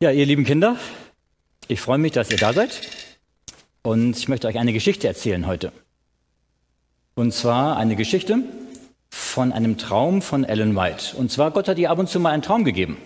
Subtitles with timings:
[0.00, 0.76] Ja, ihr lieben Kinder,
[1.68, 2.80] ich freue mich, dass ihr da seid.
[3.82, 5.72] Und ich möchte euch eine Geschichte erzählen heute.
[7.14, 8.40] Und zwar eine Geschichte
[9.08, 11.16] von einem Traum von Ellen White.
[11.16, 12.96] Und zwar, Gott hat ihr ab und zu mal einen Traum gegeben,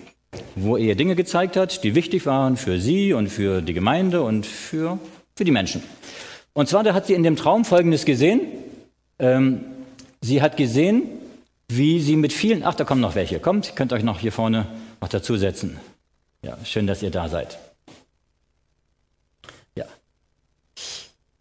[0.55, 4.23] wo er ihr Dinge gezeigt hat, die wichtig waren für sie und für die Gemeinde
[4.23, 4.99] und für,
[5.37, 5.83] für die Menschen.
[6.55, 8.41] Und zwar, da hat sie in dem Traum Folgendes gesehen.
[9.19, 9.65] Ähm,
[10.23, 11.03] sie hat gesehen,
[11.69, 13.41] wie sie mit vielen, ach, da kommen noch welche.
[13.41, 14.67] Kommt, könnt euch noch hier vorne
[15.03, 15.79] noch dazusetzen.
[16.43, 17.59] Ja, schön, dass ihr da seid.
[19.75, 19.87] Ja.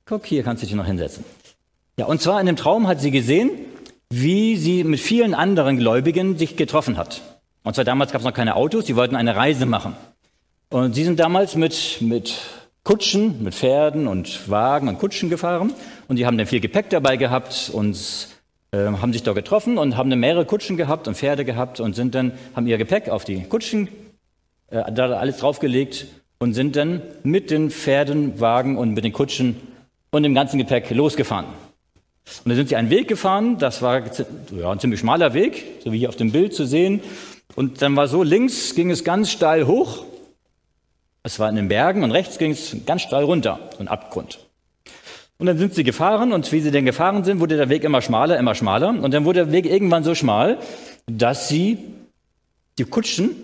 [0.05, 1.23] Guck, hier kannst du dich noch hinsetzen.
[1.97, 3.51] Ja, und zwar in dem Traum hat sie gesehen,
[4.09, 7.21] wie sie mit vielen anderen Gläubigen sich getroffen hat.
[7.63, 9.95] Und zwar damals gab es noch keine Autos, sie wollten eine Reise machen.
[10.69, 12.35] Und sie sind damals mit, mit
[12.83, 15.73] Kutschen, mit Pferden und Wagen und Kutschen gefahren.
[16.07, 18.29] Und die haben dann viel Gepäck dabei gehabt und
[18.71, 21.95] äh, haben sich da getroffen und haben dann mehrere Kutschen gehabt und Pferde gehabt und
[21.95, 23.89] sind dann, haben ihr Gepäck auf die Kutschen
[24.69, 26.07] äh, da alles draufgelegt
[26.39, 29.55] und sind dann mit den Pferden, Wagen und mit den Kutschen
[30.11, 31.45] und dem ganzen Gepäck losgefahren.
[31.45, 34.01] Und dann sind sie einen Weg gefahren, das war
[34.51, 37.01] ja, ein ziemlich schmaler Weg, so wie hier auf dem Bild zu sehen.
[37.55, 40.03] Und dann war so, links ging es ganz steil hoch,
[41.23, 44.39] es war in den Bergen, und rechts ging es ganz steil runter, so ein Abgrund.
[45.39, 48.01] Und dann sind sie gefahren, und wie sie denn gefahren sind, wurde der Weg immer
[48.01, 48.89] schmaler, immer schmaler.
[48.89, 50.57] Und dann wurde der Weg irgendwann so schmal,
[51.05, 51.77] dass sie
[52.77, 53.35] die Kutschen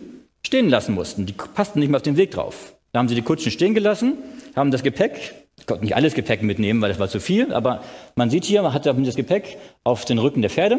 [0.45, 1.25] stehen lassen mussten.
[1.25, 2.73] Die passten nicht mehr auf den Weg drauf.
[2.91, 4.17] Da haben sie die Kutschen stehen gelassen,
[4.55, 5.33] haben das Gepäck,
[5.65, 7.81] konnten nicht alles Gepäck mitnehmen, weil das war zu viel, aber
[8.15, 10.77] man sieht hier, man hat das Gepäck auf den Rücken der Pferde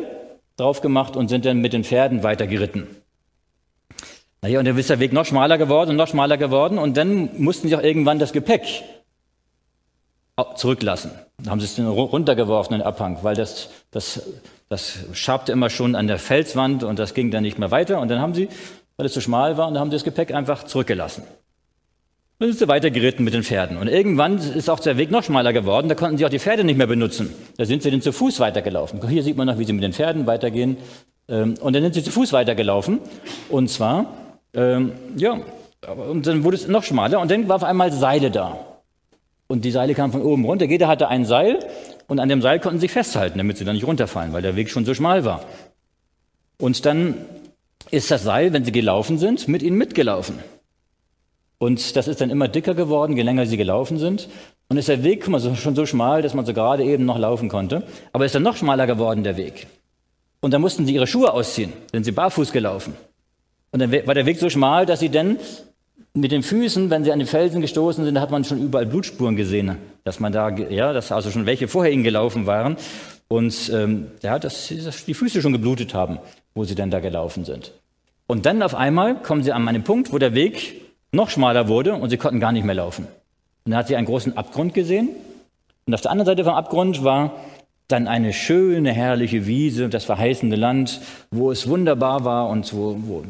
[0.57, 2.87] drauf gemacht und sind dann mit den Pferden weiter geritten.
[4.43, 7.31] Naja, und dann ist der Weg noch schmaler geworden und noch schmaler geworden und dann
[7.43, 8.85] mussten sie auch irgendwann das Gepäck
[10.57, 11.13] zurücklassen.
[11.39, 14.23] Da haben sie es dann runtergeworfen in den Abhang, weil das, das,
[14.69, 18.01] das schabte immer schon an der Felswand und das ging dann nicht mehr weiter.
[18.01, 18.49] Und dann haben sie
[18.97, 21.25] weil es zu schmal war und dann haben sie das Gepäck einfach zurückgelassen.
[22.39, 23.77] Dann sind sie weiter geritten mit den Pferden.
[23.77, 26.65] Und irgendwann ist auch der Weg noch schmaler geworden, da konnten sie auch die Pferde
[26.65, 27.33] nicht mehr benutzen.
[27.57, 29.07] Da sind sie dann zu Fuß weitergelaufen.
[29.09, 30.77] Hier sieht man noch, wie sie mit den Pferden weitergehen.
[31.29, 32.99] Ähm, und dann sind sie zu Fuß weitergelaufen.
[33.49, 34.13] Und zwar,
[34.53, 35.39] ähm, ja,
[36.11, 38.59] und dann wurde es noch schmaler und dann war auf einmal Seile da.
[39.47, 40.65] Und die Seile kamen von oben runter.
[40.65, 41.59] Jeder hatte ein Seil
[42.09, 44.57] und an dem Seil konnten sie sich festhalten, damit sie dann nicht runterfallen, weil der
[44.57, 45.45] Weg schon so schmal war.
[46.59, 47.15] Und dann
[47.91, 50.39] ist das Seil, wenn sie gelaufen sind, mit ihnen mitgelaufen.
[51.59, 54.29] Und das ist dann immer dicker geworden, je länger sie gelaufen sind.
[54.69, 57.85] Und ist der Weg schon so schmal, dass man so gerade eben noch laufen konnte.
[58.13, 59.67] Aber ist dann noch schmaler geworden, der Weg.
[60.41, 62.95] Und dann mussten sie ihre Schuhe ausziehen, denn sie barfuß gelaufen.
[63.71, 65.39] Und dann war der Weg so schmal, dass sie dann
[66.15, 69.35] mit den Füßen, wenn sie an den Felsen gestoßen sind, hat man schon überall Blutspuren
[69.35, 72.77] gesehen, dass man da, ja, dass also schon welche vorher ihnen gelaufen waren
[73.29, 76.19] und ähm, ja, dass die Füße schon geblutet haben,
[76.55, 77.73] wo sie dann da gelaufen sind.
[78.27, 80.81] Und dann auf einmal kommen sie an einen Punkt, wo der Weg
[81.11, 83.07] noch schmaler wurde und sie konnten gar nicht mehr laufen.
[83.65, 85.11] Und dann hat sie einen großen Abgrund gesehen.
[85.87, 87.33] Und auf der anderen Seite vom Abgrund war
[87.89, 93.25] dann eine schöne, herrliche Wiese, das verheißende Land, wo es wunderbar war und wo, wo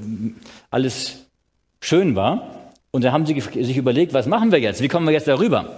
[0.71, 1.27] alles
[1.81, 2.63] schön war.
[2.94, 4.81] Und da haben sie sich überlegt, was machen wir jetzt?
[4.81, 5.69] Wie kommen wir jetzt darüber?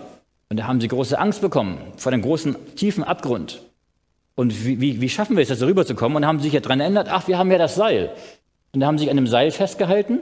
[0.51, 3.63] Und da haben sie große Angst bekommen vor dem großen, tiefen Abgrund.
[4.35, 6.17] Und wie, wie, wie schaffen wir es, jetzt darüber zu kommen?
[6.17, 8.11] Und haben sich ja daran erinnert, ach, wir haben ja das Seil.
[8.75, 10.19] Und da haben sich an dem Seil festgehalten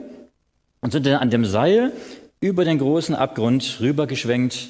[0.79, 1.91] und sind dann an dem Seil
[2.39, 4.69] über den großen Abgrund rübergeschwenkt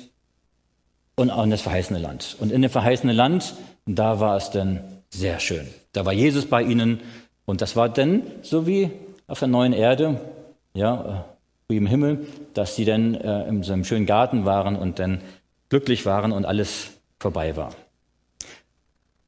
[1.18, 2.38] und auch in das verheißene Land.
[2.40, 3.54] Und in dem verheißenen Land,
[3.86, 4.80] da war es dann
[5.12, 5.68] sehr schön.
[5.94, 7.02] Da war Jesus bei ihnen
[7.46, 8.90] und das war dann so wie
[9.28, 10.20] auf der neuen Erde,
[10.74, 11.26] ja,
[11.70, 15.22] im Himmel, dass sie dann äh, in so einem schönen Garten waren und dann
[15.70, 17.74] glücklich waren und alles vorbei war.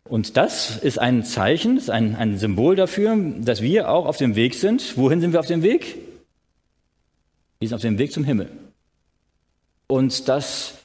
[0.03, 4.35] Und das ist ein Zeichen, ist ein, ein Symbol dafür, dass wir auch auf dem
[4.35, 4.97] Weg sind.
[4.97, 5.97] Wohin sind wir auf dem Weg?
[7.59, 8.49] Wir sind auf dem Weg zum Himmel.
[9.87, 10.75] Und dass,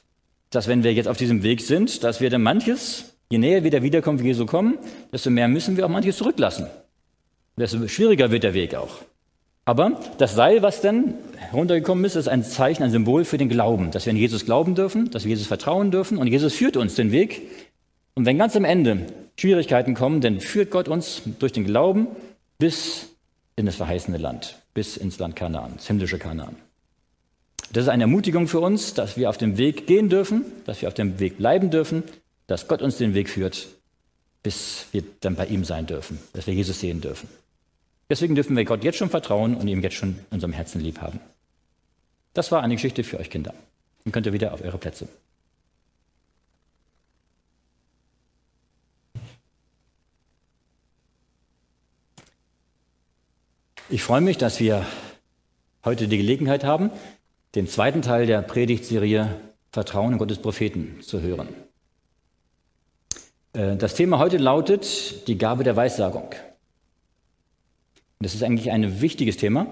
[0.49, 3.71] dass wenn wir jetzt auf diesem Weg sind, dass wir dann manches, je näher wir
[3.71, 4.77] der Wiederkunft Jesu kommen,
[5.11, 6.67] desto mehr müssen wir auch manches zurücklassen.
[7.55, 8.97] Desto schwieriger wird der Weg auch.
[9.65, 13.91] Aber das Seil, was dann heruntergekommen ist, ist ein Zeichen, ein Symbol für den Glauben,
[13.91, 16.95] dass wir an Jesus glauben dürfen, dass wir Jesus vertrauen dürfen und Jesus führt uns
[16.95, 17.41] den Weg
[18.15, 19.07] und wenn ganz am Ende
[19.39, 22.07] Schwierigkeiten kommen, dann führt Gott uns durch den Glauben
[22.59, 23.09] bis
[23.55, 26.55] in das verheißene Land, bis ins Land Kanaan, das himmlische Kanaan.
[27.71, 30.89] Das ist eine Ermutigung für uns, dass wir auf dem Weg gehen dürfen, dass wir
[30.89, 32.03] auf dem Weg bleiben dürfen,
[32.47, 33.67] dass Gott uns den Weg führt,
[34.43, 37.29] bis wir dann bei ihm sein dürfen, dass wir Jesus sehen dürfen.
[38.09, 41.01] Deswegen dürfen wir Gott jetzt schon vertrauen und ihm jetzt schon in unserem Herzen lieb
[41.01, 41.19] haben.
[42.33, 43.53] Das war eine Geschichte für euch Kinder.
[44.03, 45.07] Dann könnt ihr wieder auf eure Plätze.
[53.89, 54.85] Ich freue mich, dass wir
[55.85, 56.89] heute die Gelegenheit haben,
[57.53, 59.39] den zweiten Teil der Predigtserie
[59.71, 61.49] Vertrauen in Gottes Propheten zu hören.
[63.53, 66.29] Äh, das Thema heute lautet die Gabe der Weissagung.
[68.23, 69.67] Das ist eigentlich ein wichtiges Thema.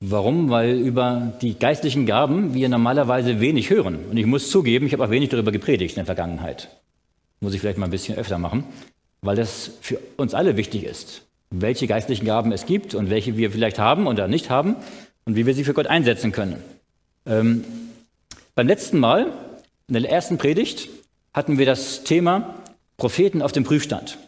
[0.00, 0.50] Warum?
[0.50, 3.98] Weil über die geistlichen Gaben wir normalerweise wenig hören.
[4.10, 6.68] Und ich muss zugeben, ich habe auch wenig darüber gepredigt in der Vergangenheit.
[7.40, 8.64] Muss ich vielleicht mal ein bisschen öfter machen,
[9.22, 13.50] weil das für uns alle wichtig ist, welche geistlichen Gaben es gibt und welche wir
[13.50, 14.76] vielleicht haben oder nicht haben
[15.24, 16.56] und wie wir sie für Gott einsetzen können.
[17.26, 17.64] Ähm,
[18.54, 19.32] beim letzten Mal,
[19.88, 20.88] in der ersten Predigt,
[21.32, 22.56] hatten wir das Thema
[22.96, 24.18] Propheten auf dem Prüfstand.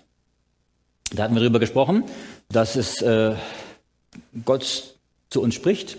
[1.15, 2.05] Da hatten wir darüber gesprochen,
[2.49, 3.35] dass es äh,
[4.45, 4.95] Gott
[5.31, 5.97] zu uns spricht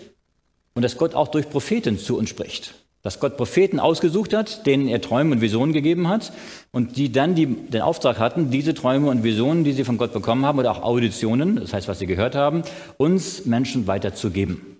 [0.74, 2.74] und dass Gott auch durch Propheten zu uns spricht.
[3.02, 6.32] Dass Gott Propheten ausgesucht hat, denen er Träume und Visionen gegeben hat
[6.72, 10.12] und die dann die, den Auftrag hatten, diese Träume und Visionen, die sie von Gott
[10.12, 12.62] bekommen haben oder auch Auditionen, das heißt, was sie gehört haben,
[12.96, 14.78] uns Menschen weiterzugeben.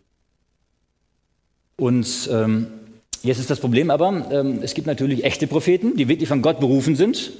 [1.76, 2.66] Und ähm,
[3.22, 6.58] jetzt ist das Problem aber, ähm, es gibt natürlich echte Propheten, die wirklich von Gott
[6.58, 7.32] berufen sind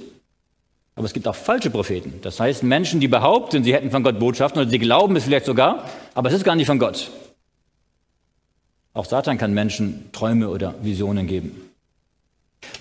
[0.99, 2.19] aber es gibt auch falsche Propheten.
[2.23, 5.45] Das heißt Menschen, die behaupten, sie hätten von Gott Botschaften oder sie glauben es vielleicht
[5.45, 7.09] sogar, aber es ist gar nicht von Gott.
[8.91, 11.69] Auch Satan kann Menschen Träume oder Visionen geben.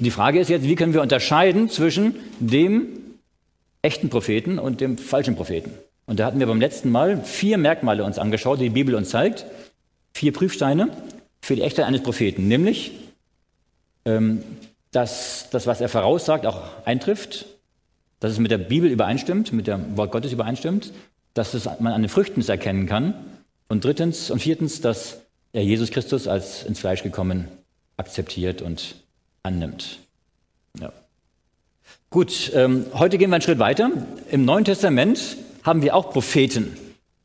[0.00, 2.88] Die Frage ist jetzt, wie können wir unterscheiden zwischen dem
[3.82, 5.70] echten Propheten und dem falschen Propheten?
[6.06, 9.11] Und da hatten wir beim letzten Mal vier Merkmale uns angeschaut, die die Bibel uns
[9.11, 9.47] zeigt.
[10.12, 10.88] Vier Prüfsteine
[11.41, 12.49] für die Echtheit eines Propheten.
[12.49, 12.91] Nämlich,
[14.05, 14.43] ähm,
[14.91, 17.47] dass das, was er voraussagt, auch eintrifft
[18.20, 20.93] dass es mit der Bibel übereinstimmt, mit dem Wort Gottes übereinstimmt,
[21.35, 23.15] dass es, man an den Früchten es erkennen kann.
[23.69, 25.20] Und drittens und viertens, dass
[25.53, 27.49] er Jesus Christus als ins Fleisch gekommen
[27.97, 28.97] akzeptiert und
[29.43, 29.99] annimmt.
[30.81, 30.93] Ja.
[32.11, 33.91] Gut, ähm, heute gehen wir einen Schritt weiter.
[34.31, 36.76] Im Neuen Testament haben wir auch Propheten.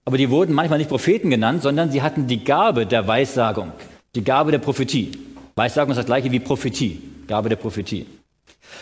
[0.05, 3.71] Aber die wurden manchmal nicht Propheten genannt, sondern sie hatten die Gabe der Weissagung,
[4.15, 5.11] die Gabe der Prophetie.
[5.55, 8.05] Weissagung ist das gleiche wie Prophetie, Gabe der Prophetie.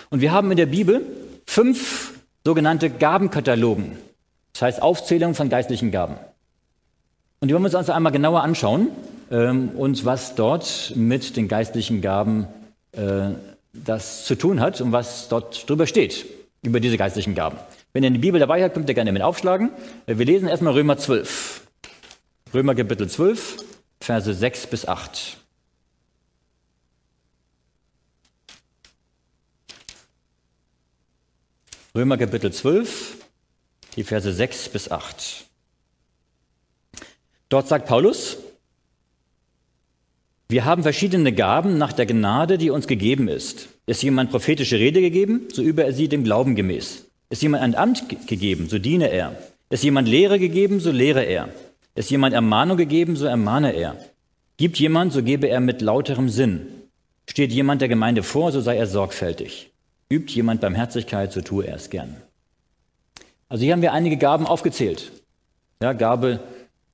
[0.10, 1.06] Und wir haben in der Bibel
[1.46, 2.14] fünf
[2.46, 3.98] sogenannte Gabenkatalogen,
[4.54, 6.16] das heißt Aufzählung von geistlichen Gaben.
[7.40, 8.90] Und die wollen wir uns also einmal genauer anschauen
[9.32, 12.48] ähm, und was dort mit den geistlichen Gaben
[12.92, 13.30] äh,
[13.74, 16.26] das zu tun hat und was dort drüber steht,
[16.62, 17.58] über diese geistlichen Gaben.
[17.94, 19.72] Wenn ihr die Bibel dabei habt, könnt ihr gerne mit aufschlagen.
[20.06, 21.62] Äh, wir lesen erstmal Römer 12.
[22.54, 23.64] Römer Kapitel 12,
[24.00, 25.38] Verse 6 bis 8.
[31.94, 33.18] Römer Kapitel 12,
[33.98, 35.46] die Verse 6 bis 8.
[37.50, 38.38] Dort sagt Paulus,
[40.48, 43.68] wir haben verschiedene Gaben nach der Gnade, die uns gegeben ist.
[43.88, 47.08] Ist jemand prophetische Rede gegeben, so übe er sie dem Glauben gemäß.
[47.30, 49.36] Ist jemand ein Amt gegeben, so diene er.
[49.70, 51.50] Ist jemand Lehre gegeben, so lehre er.
[51.96, 53.98] Ist jemand Ermahnung gegeben, so ermahne er.
[54.56, 56.68] Gibt jemand, so gebe er mit lauterem Sinn.
[57.30, 59.71] Steht jemand der Gemeinde vor, so sei er sorgfältig.
[60.12, 62.18] Übt jemand Barmherzigkeit, so tue er es gern.
[63.48, 65.12] Also hier haben wir einige Gaben aufgezählt.
[65.82, 66.40] Ja, Gabe,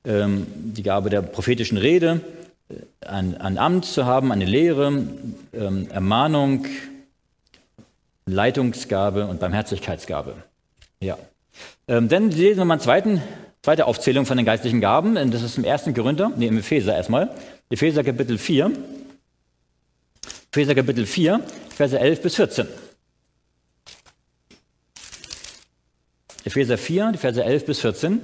[0.06, 2.22] ähm, die Gabe der prophetischen Rede,
[2.70, 4.88] äh, ein, ein, Amt zu haben, eine Lehre,
[5.54, 6.66] ähm, Ermahnung,
[8.28, 10.36] Leitungsgabe und Barmherzigkeitsgabe.
[11.00, 11.18] Ja.
[11.88, 13.22] Ähm, dann lesen wir mal eine zweiten,
[13.64, 15.16] zweite Aufzählung von den geistlichen Gaben.
[15.32, 17.32] Das ist im ersten Korinther, nee, im Epheser erstmal.
[17.70, 18.72] Epheser Kapitel 4.
[20.52, 21.42] Epheser Kapitel 4,
[21.76, 22.68] Verse 11 bis 14.
[26.48, 28.22] Epheser 4, die Verse 11 bis 14.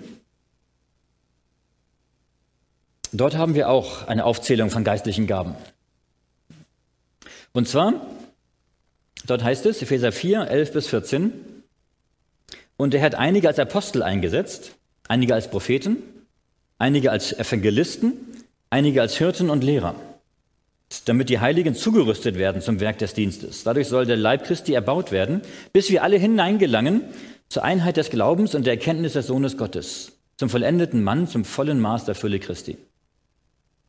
[3.12, 5.56] Dort haben wir auch eine Aufzählung von geistlichen Gaben.
[7.51, 8.08] Und zwar,
[9.25, 11.34] dort heißt es, Epheser 4, 11 bis 14,
[12.77, 14.75] und er hat einige als Apostel eingesetzt,
[15.10, 15.98] einige als Propheten,
[16.77, 18.13] einige als Evangelisten,
[18.70, 19.96] einige als Hirten und Lehrer,
[21.03, 23.65] damit die Heiligen zugerüstet werden zum Werk des Dienstes.
[23.65, 25.42] Dadurch soll der Leib Christi erbaut werden,
[25.74, 27.01] bis wir alle hineingelangen
[27.54, 31.80] zur Einheit des Glaubens und der Erkenntnis des Sohnes Gottes, zum vollendeten Mann, zum vollen
[31.80, 32.80] Maß der Fülle Christi.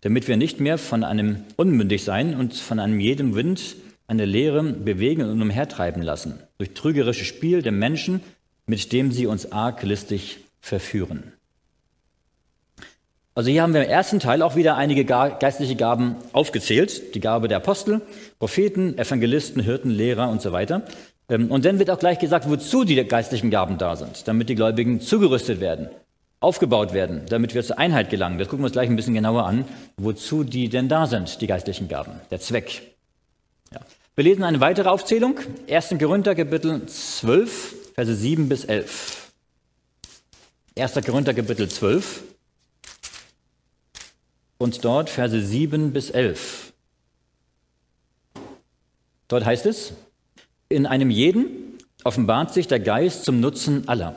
[0.03, 4.63] Damit wir nicht mehr von einem unmündig sein und von einem jedem Wind eine Lehre
[4.63, 8.21] bewegen und umhertreiben lassen, durch trügerisches Spiel der Menschen,
[8.67, 11.33] mit dem sie uns arglistig verführen.
[13.35, 17.15] Also hier haben wir im ersten Teil auch wieder einige geistliche Gaben aufgezählt.
[17.15, 18.03] Die Gabe der Apostel,
[18.39, 20.83] Propheten, Evangelisten, Hirten, Lehrer und so weiter.
[21.29, 24.55] Ähm, und dann wird auch gleich gesagt, wozu die geistlichen Gaben da sind, damit die
[24.55, 25.89] Gläubigen zugerüstet werden,
[26.41, 28.39] aufgebaut werden, damit wir zur Einheit gelangen.
[28.39, 29.65] Das gucken wir uns gleich ein bisschen genauer an,
[29.97, 32.83] wozu die denn da sind, die geistlichen Gaben, der Zweck.
[33.73, 33.81] Ja.
[34.17, 35.95] Wir lesen eine weitere Aufzählung, 1.
[35.99, 39.33] Korinther Kapitel 12, Verse 7 bis 11.
[40.77, 40.95] 1.
[41.07, 42.23] Korinther Kapitel 12.
[44.59, 46.73] und dort Verse 7 bis 11.
[49.29, 49.95] Dort heißt es,
[50.69, 51.47] in einem jeden
[52.05, 54.15] offenbart sich der Geist zum Nutzen aller.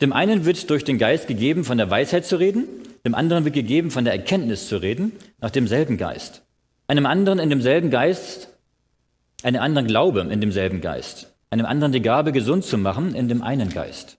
[0.00, 2.64] Dem einen wird durch den Geist gegeben, von der Weisheit zu reden,
[3.04, 6.42] dem anderen wird gegeben, von der Erkenntnis zu reden, nach demselben Geist.
[6.86, 8.48] Einem anderen in demselben Geist,
[9.42, 13.42] einem anderen Glaube in demselben Geist, einem anderen die Gabe, gesund zu machen, in dem
[13.42, 14.18] einen Geist.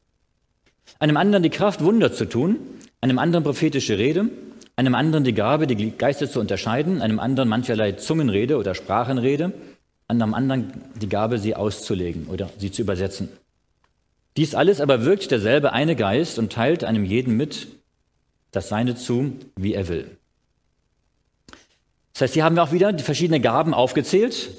[0.99, 2.57] Einem anderen die Kraft, Wunder zu tun,
[2.99, 4.29] einem anderen prophetische Rede,
[4.75, 9.53] einem anderen die Gabe, die Geister zu unterscheiden, einem anderen mancherlei Zungenrede oder Sprachenrede,
[10.19, 13.29] einem anderen die Gabe, sie auszulegen oder sie zu übersetzen.
[14.37, 17.67] Dies alles aber wirkt derselbe eine Geist und teilt einem jeden mit
[18.51, 20.17] das Seine zu, wie er will.
[22.13, 24.49] Das heißt, hier haben wir auch wieder die verschiedenen Gaben aufgezählt.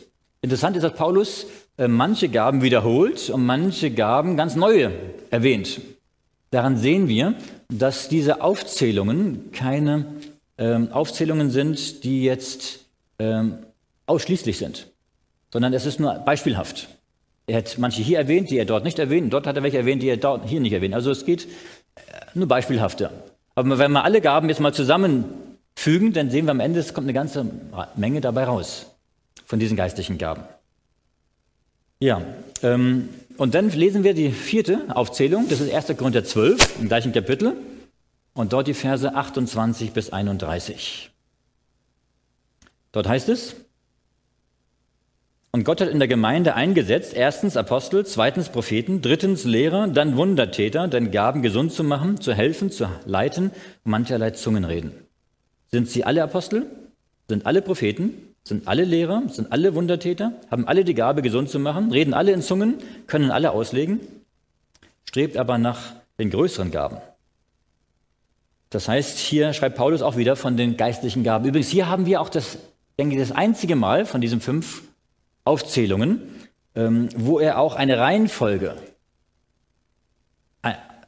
[0.40, 1.46] Interessant ist, dass Paulus
[1.78, 4.92] äh, manche Gaben wiederholt und manche Gaben ganz neue
[5.30, 5.80] erwähnt.
[6.50, 7.34] Daran sehen wir,
[7.68, 10.06] dass diese Aufzählungen keine
[10.58, 12.86] ähm, Aufzählungen sind, die jetzt
[13.18, 13.58] ähm,
[14.06, 14.91] ausschließlich sind
[15.52, 16.88] sondern es ist nur beispielhaft.
[17.46, 20.02] Er hat manche hier erwähnt, die er dort nicht erwähnt, dort hat er welche erwähnt,
[20.02, 20.94] die er dort hier nicht erwähnt.
[20.94, 21.46] Also es geht
[21.96, 22.00] äh,
[22.34, 23.10] nur beispielhafter.
[23.54, 27.04] Aber wenn wir alle Gaben jetzt mal zusammenfügen, dann sehen wir am Ende, es kommt
[27.04, 27.46] eine ganze
[27.96, 28.86] Menge dabei raus
[29.44, 30.42] von diesen geistlichen Gaben.
[32.00, 32.22] Ja,
[32.62, 35.96] ähm, und dann lesen wir die vierte Aufzählung, das ist 1.
[35.98, 37.56] Korinther 12 im gleichen Kapitel
[38.34, 41.10] und dort die Verse 28 bis 31.
[42.92, 43.56] Dort heißt es,
[45.54, 50.88] und Gott hat in der Gemeinde eingesetzt, erstens Apostel, zweitens Propheten, drittens Lehrer, dann Wundertäter,
[50.88, 53.50] dann Gaben gesund zu machen, zu helfen, zu leiten,
[53.84, 54.92] mancherlei Zungenreden.
[55.70, 56.66] Sind sie alle Apostel?
[57.28, 58.34] Sind alle Propheten?
[58.44, 59.24] Sind alle Lehrer?
[59.28, 60.32] Sind alle Wundertäter?
[60.50, 61.92] Haben alle die Gabe, gesund zu machen?
[61.92, 62.78] Reden alle in Zungen?
[63.06, 64.00] Können alle auslegen?
[65.04, 66.96] Strebt aber nach den größeren Gaben.
[68.70, 71.44] Das heißt, hier schreibt Paulus auch wieder von den geistlichen Gaben.
[71.46, 72.56] Übrigens, hier haben wir auch das,
[72.98, 74.82] denke ich, das einzige Mal von diesen fünf
[75.44, 76.20] Aufzählungen,
[76.74, 78.76] ähm, wo er auch eine Reihenfolge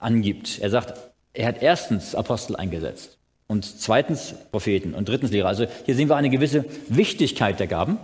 [0.05, 0.59] angibt.
[0.61, 0.95] Er sagt,
[1.33, 5.49] er hat erstens Apostel eingesetzt und zweitens Propheten und drittens Lehrer.
[5.49, 7.99] Also hier sehen wir eine gewisse Wichtigkeit der Gaben,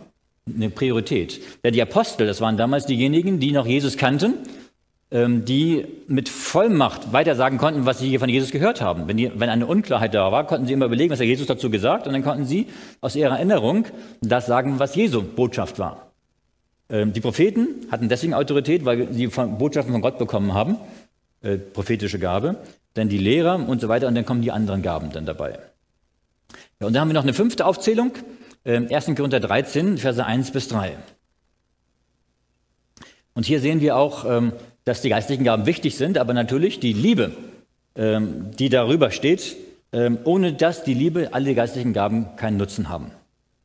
[0.52, 1.40] eine Priorität.
[1.62, 4.34] Denn die Apostel, das waren damals diejenigen, die noch Jesus kannten,
[5.12, 9.06] ähm, die mit Vollmacht weitersagen konnten, was sie hier von Jesus gehört haben.
[9.06, 11.70] Wenn, die, wenn eine Unklarheit da war, konnten sie immer überlegen, was der Jesus dazu
[11.70, 12.68] gesagt, und dann konnten sie
[13.00, 13.86] aus ihrer Erinnerung
[14.20, 16.09] das sagen, was Jesu Botschaft war.
[16.90, 20.76] Ähm, die Propheten hatten deswegen Autorität, weil sie Botschaften von Gott bekommen haben,
[21.42, 22.56] äh, prophetische Gabe,
[22.94, 25.58] dann die Lehrer und so weiter und dann kommen die anderen Gaben dann dabei.
[26.80, 28.12] Ja, und dann haben wir noch eine fünfte Aufzählung,
[28.64, 29.14] äh, 1.
[29.14, 30.96] Korinther 13, Verse 1 bis 3.
[33.34, 34.52] Und hier sehen wir auch, ähm,
[34.84, 37.32] dass die geistlichen Gaben wichtig sind, aber natürlich die Liebe,
[37.94, 39.56] ähm, die darüber steht,
[39.92, 43.12] ähm, ohne dass die Liebe alle geistlichen Gaben keinen Nutzen haben.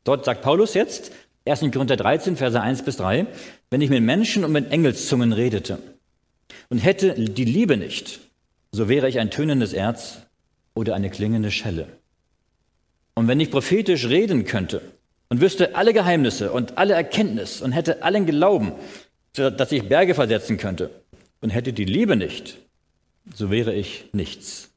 [0.03, 1.11] Dort sagt Paulus jetzt,
[1.47, 1.71] 1.
[1.71, 3.27] Korinther 13, Verse 1 bis 3,
[3.69, 5.77] wenn ich mit Menschen und mit Engelszungen redete
[6.69, 8.19] und hätte die Liebe nicht,
[8.71, 10.21] so wäre ich ein tönendes Erz
[10.73, 11.87] oder eine klingende Schelle.
[13.13, 14.81] Und wenn ich prophetisch reden könnte
[15.29, 18.73] und wüsste alle Geheimnisse und alle Erkenntnis und hätte allen Glauben,
[19.33, 20.89] dass ich Berge versetzen könnte
[21.41, 22.57] und hätte die Liebe nicht,
[23.35, 24.71] so wäre ich nichts.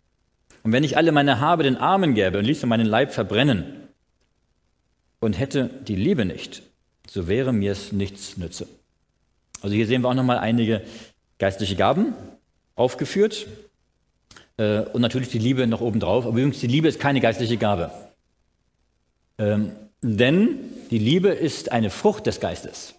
[0.62, 3.87] Und wenn ich alle meine Habe den Armen gäbe und ließe meinen Leib verbrennen
[5.20, 6.62] und hätte die Liebe nicht,
[7.08, 8.68] so wäre mir es nichts nütze.
[9.60, 10.82] Also hier sehen wir auch nochmal einige
[11.38, 12.14] geistliche Gaben
[12.76, 13.46] aufgeführt
[14.56, 16.26] äh, und natürlich die Liebe noch obendrauf.
[16.26, 17.90] Aber übrigens, die Liebe ist keine geistliche Gabe.
[19.38, 19.72] Ähm,
[20.02, 20.58] denn
[20.90, 22.94] die Liebe ist eine Frucht des Geistes.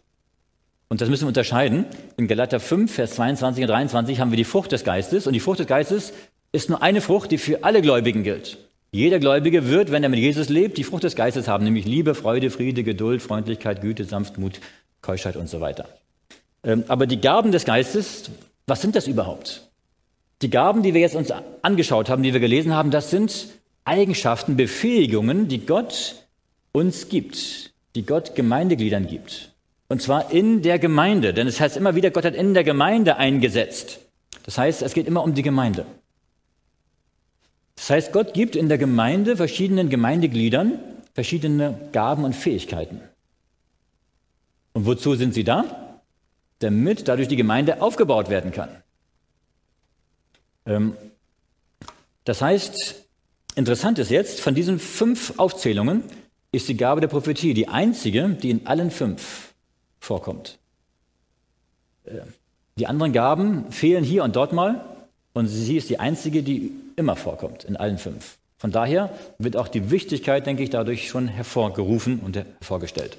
[0.89, 1.85] Und das müssen wir unterscheiden.
[2.17, 5.27] In Galater 5, Vers 22 und 23 haben wir die Frucht des Geistes.
[5.27, 6.13] Und die Frucht des Geistes
[6.51, 8.57] ist nur eine Frucht, die für alle Gläubigen gilt.
[8.91, 12.15] Jeder Gläubige wird, wenn er mit Jesus lebt, die Frucht des Geistes haben, nämlich Liebe,
[12.15, 14.59] Freude, Friede, Geduld, Freundlichkeit, Güte, Sanftmut,
[15.01, 15.87] Keuschheit und so weiter.
[16.63, 18.31] Ähm, aber die Gaben des Geistes,
[18.65, 19.69] was sind das überhaupt?
[20.41, 21.31] Die Gaben, die wir jetzt uns
[21.61, 23.47] angeschaut haben, die wir gelesen haben, das sind
[23.85, 26.15] Eigenschaften, Befähigungen, die Gott
[26.71, 29.51] uns gibt, die Gott Gemeindegliedern gibt.
[29.87, 33.17] Und zwar in der Gemeinde, denn es heißt immer wieder, Gott hat in der Gemeinde
[33.17, 33.99] eingesetzt.
[34.43, 35.85] Das heißt, es geht immer um die Gemeinde.
[37.79, 40.79] Das heißt, Gott gibt in der Gemeinde verschiedenen Gemeindegliedern
[41.13, 42.99] verschiedene Gaben und Fähigkeiten.
[44.73, 46.01] Und wozu sind sie da?
[46.59, 48.69] Damit dadurch die Gemeinde aufgebaut werden kann.
[50.65, 50.93] Ähm,
[52.25, 53.05] das heißt,
[53.55, 56.03] interessant ist jetzt, von diesen fünf Aufzählungen
[56.51, 59.53] ist die Gabe der Prophetie die einzige, die in allen fünf
[59.99, 60.59] vorkommt.
[62.03, 62.19] Äh,
[62.77, 64.85] die anderen Gaben fehlen hier und dort mal,
[65.33, 68.37] und sie ist die einzige, die immer vorkommt, in allen fünf.
[68.57, 73.17] Von daher wird auch die Wichtigkeit, denke ich, dadurch schon hervorgerufen und hervorgestellt.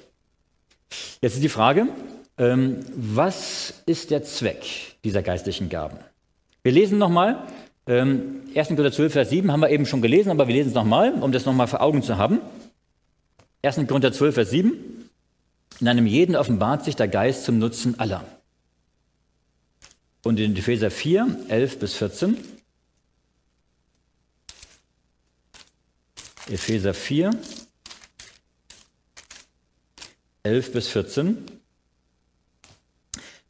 [1.21, 1.87] Jetzt ist die Frage,
[2.37, 4.63] ähm, was ist der Zweck
[5.03, 5.97] dieser geistlichen Gaben?
[6.63, 7.47] Wir lesen nochmal,
[7.87, 7.87] 1.
[7.87, 11.13] Ähm, Korinther 12, Vers 7 haben wir eben schon gelesen, aber wir lesen es nochmal,
[11.13, 12.39] um das nochmal vor Augen zu haben.
[13.63, 13.77] 1.
[13.87, 15.09] Korinther 12, Vers 7.
[15.79, 18.23] In einem jeden offenbart sich der Geist zum Nutzen aller.
[20.23, 22.37] Und in Epheser 4, 11 bis 14.
[26.49, 27.31] Epheser 4,
[30.43, 31.37] 11 bis 14.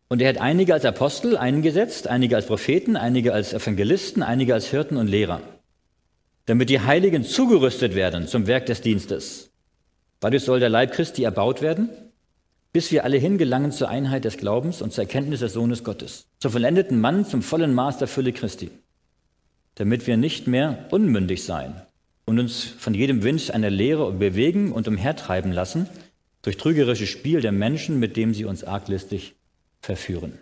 [0.10, 4.68] Und er hat einige als Apostel eingesetzt, einige als Propheten, einige als Evangelisten, einige als
[4.68, 5.42] Hirten und Lehrer,
[6.48, 9.52] damit die Heiligen zugerüstet werden zum Werk des Dienstes.
[10.20, 11.90] Dadurch soll der Leib Christi erbaut werden,
[12.74, 16.52] bis wir alle hingelangen zur Einheit des Glaubens und zur Erkenntnis des Sohnes Gottes, zum
[16.52, 18.70] vollendeten Mann, zum vollen Maß der Fülle Christi,
[19.76, 21.82] damit wir nicht mehr unmündig sein
[22.32, 25.90] und uns von jedem Wind einer Lehre bewegen und umhertreiben lassen,
[26.44, 29.36] durch trügerisches Spiel der Menschen, mit dem sie uns arglistig
[29.82, 30.40] verführen.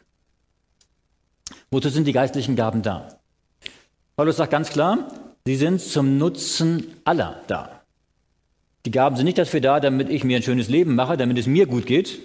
[1.71, 3.19] Wozu sind die geistlichen Gaben da?
[4.15, 5.11] Paulus sagt ganz klar,
[5.45, 7.81] sie sind zum Nutzen aller da.
[8.85, 11.47] Die Gaben sind nicht dafür da, damit ich mir ein schönes Leben mache, damit es
[11.47, 12.19] mir gut geht,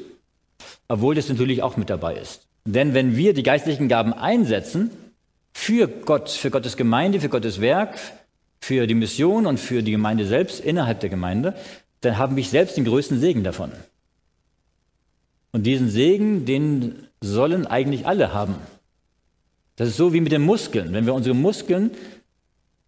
[0.89, 2.49] obwohl das natürlich auch mit dabei ist.
[2.67, 4.91] Denn wenn wir die geistlichen Gaben einsetzen
[5.55, 7.99] für Gott, für Gottes Gemeinde, für Gottes Werk,
[8.61, 11.55] für die Mission und für die Gemeinde selbst innerhalb der Gemeinde,
[12.01, 13.73] dann haben wir selbst den größten Segen davon.
[15.53, 18.57] Und diesen Segen, den sollen eigentlich alle haben.
[19.77, 20.93] Das ist so wie mit den Muskeln.
[20.93, 21.91] Wenn wir unsere Muskeln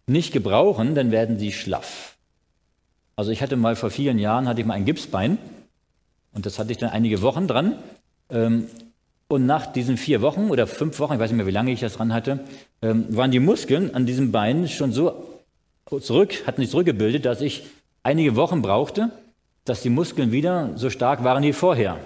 [0.05, 2.17] nicht gebrauchen, dann werden sie schlaff.
[3.15, 5.37] Also ich hatte mal vor vielen Jahren hatte ich mal ein Gipsbein
[6.33, 7.77] und das hatte ich dann einige Wochen dran.
[8.29, 8.67] Ähm,
[9.27, 11.81] und nach diesen vier Wochen oder fünf Wochen, ich weiß nicht mehr, wie lange ich
[11.81, 12.39] das dran hatte,
[12.81, 15.36] ähm, waren die Muskeln an diesem Bein schon so
[16.01, 17.63] zurück, hatten sich zurückgebildet, dass ich
[18.03, 19.11] einige Wochen brauchte,
[19.65, 21.99] dass die Muskeln wieder so stark waren wie vorher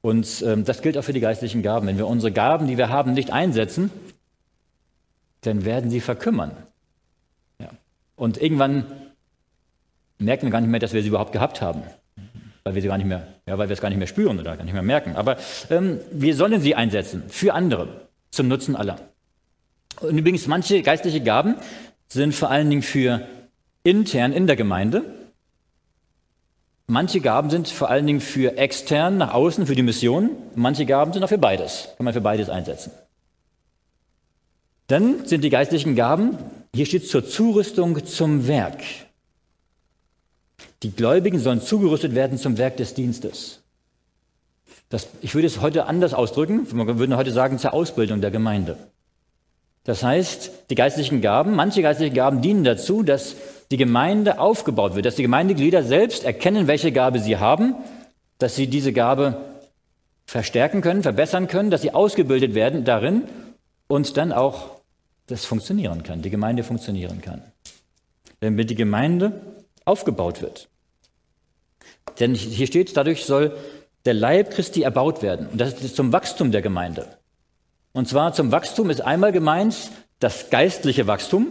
[0.00, 1.88] Und ähm, das gilt auch für die geistlichen Gaben.
[1.88, 3.90] Wenn wir unsere Gaben, die wir haben, nicht einsetzen,
[5.40, 6.52] dann werden sie verkümmern.
[7.58, 7.70] Ja.
[8.14, 8.86] Und irgendwann
[10.18, 11.82] merken wir gar nicht mehr, dass wir sie überhaupt gehabt haben
[12.66, 14.56] weil wir sie gar nicht mehr, ja, weil wir es gar nicht mehr spüren oder
[14.56, 15.14] gar nicht mehr merken.
[15.14, 15.36] Aber
[15.70, 18.98] ähm, wir sollen sie einsetzen für andere, zum Nutzen aller.
[20.00, 21.54] Und übrigens, manche geistliche Gaben
[22.08, 23.24] sind vor allen Dingen für
[23.84, 25.04] intern in der Gemeinde.
[26.88, 30.30] Manche Gaben sind vor allen Dingen für extern nach außen, für die Mission.
[30.56, 31.90] Manche Gaben sind auch für beides.
[31.96, 32.90] Kann man für beides einsetzen.
[34.88, 36.36] Dann sind die geistlichen Gaben,
[36.74, 38.82] hier steht zur Zurüstung zum Werk.
[40.86, 43.58] Die Gläubigen sollen zugerüstet werden zum Werk des Dienstes.
[44.88, 46.64] Das, ich würde es heute anders ausdrücken.
[46.70, 48.76] Man würde heute sagen, zur Ausbildung der Gemeinde.
[49.82, 53.34] Das heißt, die geistlichen Gaben, manche geistliche Gaben dienen dazu, dass
[53.72, 57.74] die Gemeinde aufgebaut wird, dass die Gemeindeglieder selbst erkennen, welche Gabe sie haben,
[58.38, 59.40] dass sie diese Gabe
[60.24, 63.22] verstärken können, verbessern können, dass sie ausgebildet werden darin
[63.88, 64.70] und dann auch
[65.26, 67.42] das funktionieren kann, die Gemeinde funktionieren kann.
[68.38, 69.32] Damit die Gemeinde
[69.84, 70.68] aufgebaut wird.
[72.20, 73.56] Denn hier steht, dadurch soll
[74.04, 75.48] der Leib Christi erbaut werden.
[75.48, 77.06] Und das ist zum Wachstum der Gemeinde.
[77.92, 79.76] Und zwar zum Wachstum ist einmal gemeint
[80.20, 81.48] das geistliche Wachstum,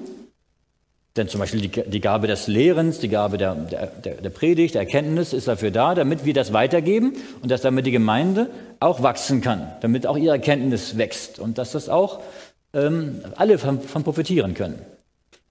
[1.18, 4.82] denn zum Beispiel die, die Gabe des Lehrens, die Gabe der, der, der, Predigt, der
[4.82, 9.42] Erkenntnis ist dafür da, damit wir das weitergeben und dass damit die Gemeinde auch wachsen
[9.42, 12.22] kann, damit auch ihre Erkenntnis wächst und dass das auch
[12.74, 14.82] ähm, alle von, von profitieren können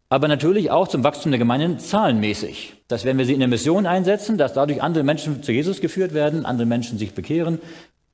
[0.09, 2.75] aber natürlich auch zum Wachstum der Gemeinden zahlenmäßig.
[2.89, 6.15] Das werden wir sie in der Mission einsetzen, dass dadurch andere Menschen zu Jesus geführt
[6.15, 7.61] werden, andere Menschen sich bekehren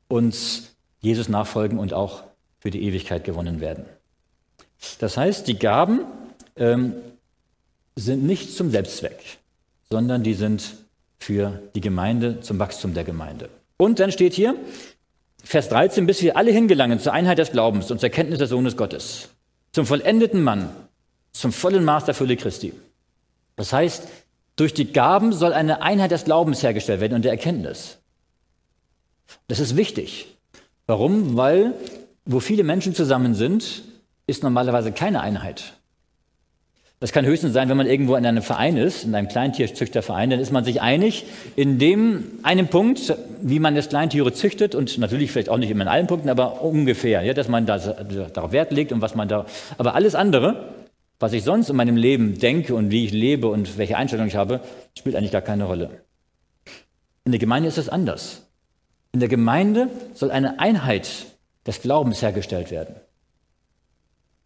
[0.08, 0.36] und
[1.00, 2.22] Jesus nachfolgen und auch
[2.58, 3.84] für die Ewigkeit gewonnen werden.
[4.98, 6.00] Das heißt, die Gaben
[6.56, 6.94] ähm,
[7.96, 9.38] sind nicht zum Selbstzweck,
[9.90, 10.74] sondern die sind
[11.18, 13.50] für die Gemeinde, zum Wachstum der Gemeinde.
[13.76, 14.54] Und dann steht hier,
[15.44, 18.76] Vers 13, bis wir alle hingelangen zur Einheit des Glaubens und zur Kenntnis des Sohnes
[18.76, 19.30] Gottes,
[19.72, 20.70] zum vollendeten Mann,
[21.32, 22.72] zum vollen Maß der Fülle Christi.
[23.56, 24.08] Das heißt,
[24.56, 27.98] durch die Gaben soll eine Einheit des Glaubens hergestellt werden und der Erkenntnis.
[29.48, 30.36] Das ist wichtig.
[30.86, 31.36] Warum?
[31.36, 31.74] Weil
[32.24, 33.82] wo viele Menschen zusammen sind,
[34.26, 35.74] ist normalerweise keine Einheit.
[37.00, 40.38] Das kann höchstens sein, wenn man irgendwo in einem Verein ist, in einem Kleintierzüchterverein, dann
[40.38, 41.24] ist man sich einig
[41.56, 45.82] in dem einen Punkt, wie man das Kleintiere züchtet und natürlich vielleicht auch nicht immer
[45.82, 49.28] in allen Punkten, aber ungefähr, ja, dass man da, darauf Wert legt und was man
[49.28, 49.46] da,
[49.78, 50.74] aber alles andere
[51.20, 54.36] Was ich sonst in meinem Leben denke und wie ich lebe und welche Einstellung ich
[54.36, 54.60] habe,
[54.98, 56.02] spielt eigentlich gar keine Rolle.
[57.24, 58.46] In der Gemeinde ist es anders.
[59.12, 61.26] In der Gemeinde soll eine Einheit
[61.66, 62.94] des Glaubens hergestellt werden.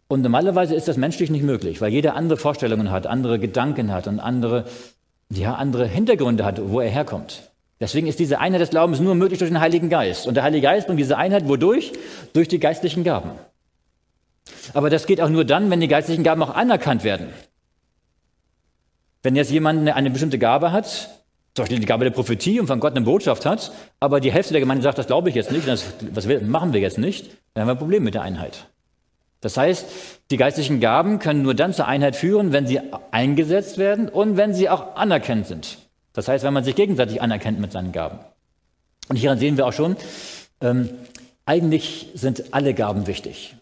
[0.09, 4.07] Und normalerweise ist das menschlich nicht möglich, weil jeder andere Vorstellungen hat, andere Gedanken hat
[4.07, 4.65] und andere,
[5.29, 7.51] ja, andere Hintergründe hat, wo er herkommt.
[7.79, 10.27] Deswegen ist diese Einheit des Glaubens nur möglich durch den Heiligen Geist.
[10.27, 11.93] Und der Heilige Geist bringt diese Einheit wodurch?
[12.33, 13.31] Durch die geistlichen Gaben.
[14.73, 17.29] Aber das geht auch nur dann, wenn die geistlichen Gaben auch anerkannt werden.
[19.23, 21.09] Wenn jetzt jemand eine, bestimmte Gabe hat,
[21.55, 24.53] zum Beispiel die Gabe der Prophetie und von Gott eine Botschaft hat, aber die Hälfte
[24.53, 27.61] der Gemeinde sagt, das glaube ich jetzt nicht, das, was machen wir jetzt nicht, dann
[27.61, 28.67] haben wir ein Problem mit der Einheit.
[29.41, 29.85] Das heißt,
[30.31, 32.81] die geistlichen Gaben können nur dann zur Einheit führen, wenn sie
[33.11, 35.77] eingesetzt werden und wenn sie auch anerkannt sind.
[36.13, 38.19] Das heißt, wenn man sich gegenseitig anerkennt mit seinen Gaben.
[39.07, 39.97] Und hieran sehen wir auch schon,
[40.61, 40.89] ähm,
[41.45, 43.55] eigentlich sind alle Gaben wichtig.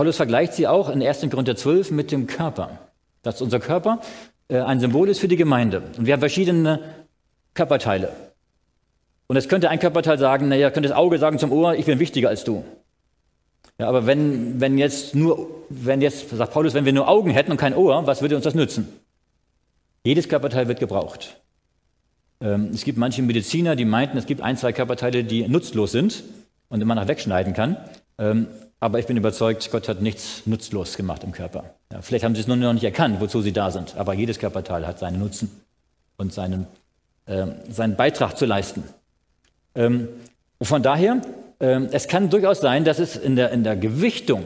[0.00, 1.28] Paulus vergleicht sie auch in 1.
[1.28, 2.78] Korinther 12 mit dem Körper.
[3.20, 4.00] Dass unser Körper
[4.48, 5.82] äh, ein Symbol ist für die Gemeinde.
[5.98, 6.80] Und wir haben verschiedene
[7.52, 8.10] Körperteile.
[9.26, 11.98] Und es könnte ein Körperteil sagen, naja, könnte das Auge sagen zum Ohr, ich bin
[11.98, 12.64] wichtiger als du.
[13.76, 17.50] Ja, aber wenn, wenn jetzt nur, wenn jetzt, sagt Paulus, wenn wir nur Augen hätten
[17.50, 18.88] und kein Ohr, was würde uns das nützen?
[20.02, 21.42] Jedes Körperteil wird gebraucht.
[22.40, 26.24] Ähm, es gibt manche Mediziner, die meinten, es gibt ein, zwei Körperteile, die nutzlos sind
[26.70, 27.76] und man nach wegschneiden kann.
[28.80, 31.74] Aber ich bin überzeugt, Gott hat nichts nutzlos gemacht im Körper.
[31.92, 33.96] Ja, vielleicht haben sie es nur noch nicht erkannt, wozu sie da sind.
[33.96, 35.50] Aber jedes Körperteil hat seinen Nutzen
[36.16, 36.66] und seinen
[37.30, 38.82] äh, seinen Beitrag zu leisten.
[39.76, 40.08] Ähm,
[40.60, 41.22] von daher,
[41.60, 44.44] äh, es kann durchaus sein, dass es in der, in der Gewichtung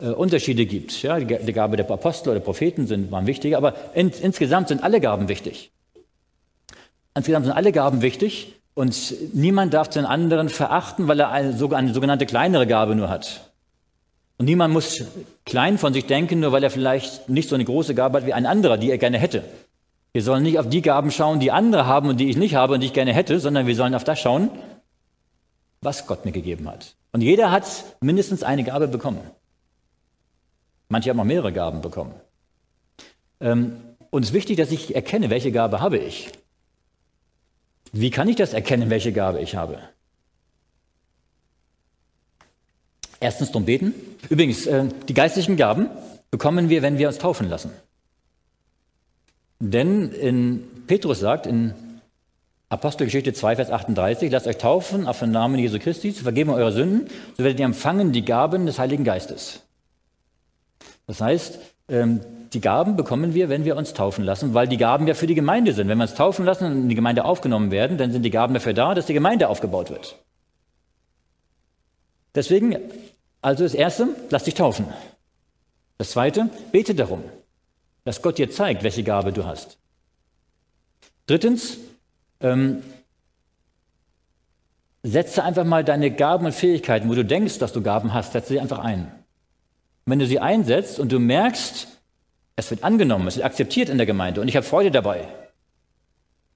[0.00, 1.02] äh, Unterschiede gibt.
[1.02, 4.82] Ja, die, die, Gabe der Apostel oder Propheten sind, waren wichtig, aber in, insgesamt sind
[4.82, 5.72] alle Gaben wichtig.
[7.14, 11.92] Insgesamt sind alle Gaben wichtig und niemand darf den anderen verachten, weil er eine, eine
[11.92, 13.45] sogenannte kleinere Gabe nur hat.
[14.38, 15.02] Und niemand muss
[15.44, 18.34] klein von sich denken, nur weil er vielleicht nicht so eine große Gabe hat wie
[18.34, 19.44] ein anderer, die er gerne hätte.
[20.12, 22.74] Wir sollen nicht auf die Gaben schauen, die andere haben und die ich nicht habe
[22.74, 24.50] und die ich gerne hätte, sondern wir sollen auf das schauen,
[25.80, 26.96] was Gott mir gegeben hat.
[27.12, 27.64] Und jeder hat
[28.00, 29.20] mindestens eine Gabe bekommen.
[30.88, 32.14] Manche haben auch mehrere Gaben bekommen.
[33.40, 33.76] Ähm,
[34.10, 36.30] und es ist wichtig, dass ich erkenne, welche Gabe habe ich.
[37.92, 39.78] Wie kann ich das erkennen, welche Gabe ich habe?
[43.20, 43.94] Erstens drum beten.
[44.28, 45.88] Übrigens, äh, die geistlichen Gaben
[46.30, 47.70] bekommen wir, wenn wir uns taufen lassen.
[49.58, 51.72] Denn in Petrus sagt in
[52.68, 56.72] Apostelgeschichte 2, Vers 38, lasst euch taufen auf den Namen Jesu Christi zur Vergebung eurer
[56.72, 59.62] Sünden, so werdet ihr empfangen die Gaben des Heiligen Geistes.
[61.06, 62.20] Das heißt, ähm,
[62.52, 65.34] die Gaben bekommen wir, wenn wir uns taufen lassen, weil die Gaben ja für die
[65.34, 65.88] Gemeinde sind.
[65.88, 68.54] Wenn wir uns taufen lassen und in die Gemeinde aufgenommen werden, dann sind die Gaben
[68.54, 70.16] dafür da, dass die Gemeinde aufgebaut wird.
[72.36, 72.78] Deswegen,
[73.42, 74.86] also das Erste, lass dich taufen.
[75.98, 77.24] Das Zweite, bete darum
[78.06, 79.78] dass Gott dir zeigt, welche Gabe du hast.
[81.26, 81.76] Drittens,
[82.40, 82.82] ähm,
[85.02, 88.50] setze einfach mal deine Gaben und Fähigkeiten, wo du denkst, dass du Gaben hast, setze
[88.50, 89.10] sie einfach ein.
[90.06, 91.88] Wenn du sie einsetzt und du merkst,
[92.54, 95.26] es wird angenommen, es wird akzeptiert in der Gemeinde und ich habe Freude dabei,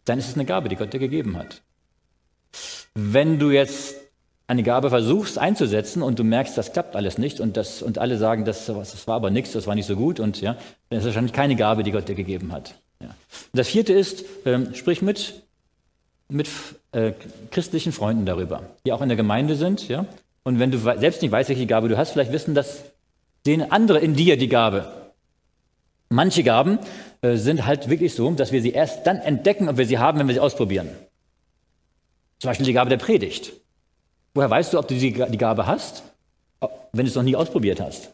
[0.05, 1.62] dann ist es eine Gabe, die Gott dir gegeben hat.
[2.95, 3.97] Wenn du jetzt
[4.51, 8.19] eine Gabe versuchst einzusetzen und du merkst, das klappt alles nicht und, das, und alle
[8.19, 10.57] sagen, das, das war aber nichts, das war nicht so gut und ja,
[10.89, 12.75] dann ist wahrscheinlich keine Gabe, die Gott dir gegeben hat.
[13.01, 13.15] Ja.
[13.53, 15.45] Das vierte ist, ähm, sprich mit,
[16.29, 16.49] mit
[16.91, 17.13] äh,
[17.53, 19.87] christlichen Freunden darüber, die auch in der Gemeinde sind.
[19.89, 20.07] Ja?
[20.43, 22.83] Und wenn du selbst nicht weißt, welche Gabe du hast, vielleicht wissen das
[23.45, 24.93] sehen andere in dir die Gabe.
[26.09, 26.81] Manche Gaben
[27.23, 30.19] äh, sind halt wirklich so, dass wir sie erst dann entdecken, ob wir sie haben,
[30.19, 30.89] wenn wir sie ausprobieren.
[32.41, 33.53] Zum Beispiel die Gabe der Predigt.
[34.35, 36.03] Woher weißt du, ob du die Gabe hast,
[36.93, 38.11] wenn du es noch nie ausprobiert hast?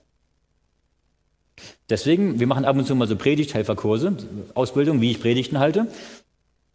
[1.89, 4.17] Deswegen, wir machen ab und zu mal so Predigthelferkurse,
[4.55, 5.87] Ausbildung, wie ich Predigten halte.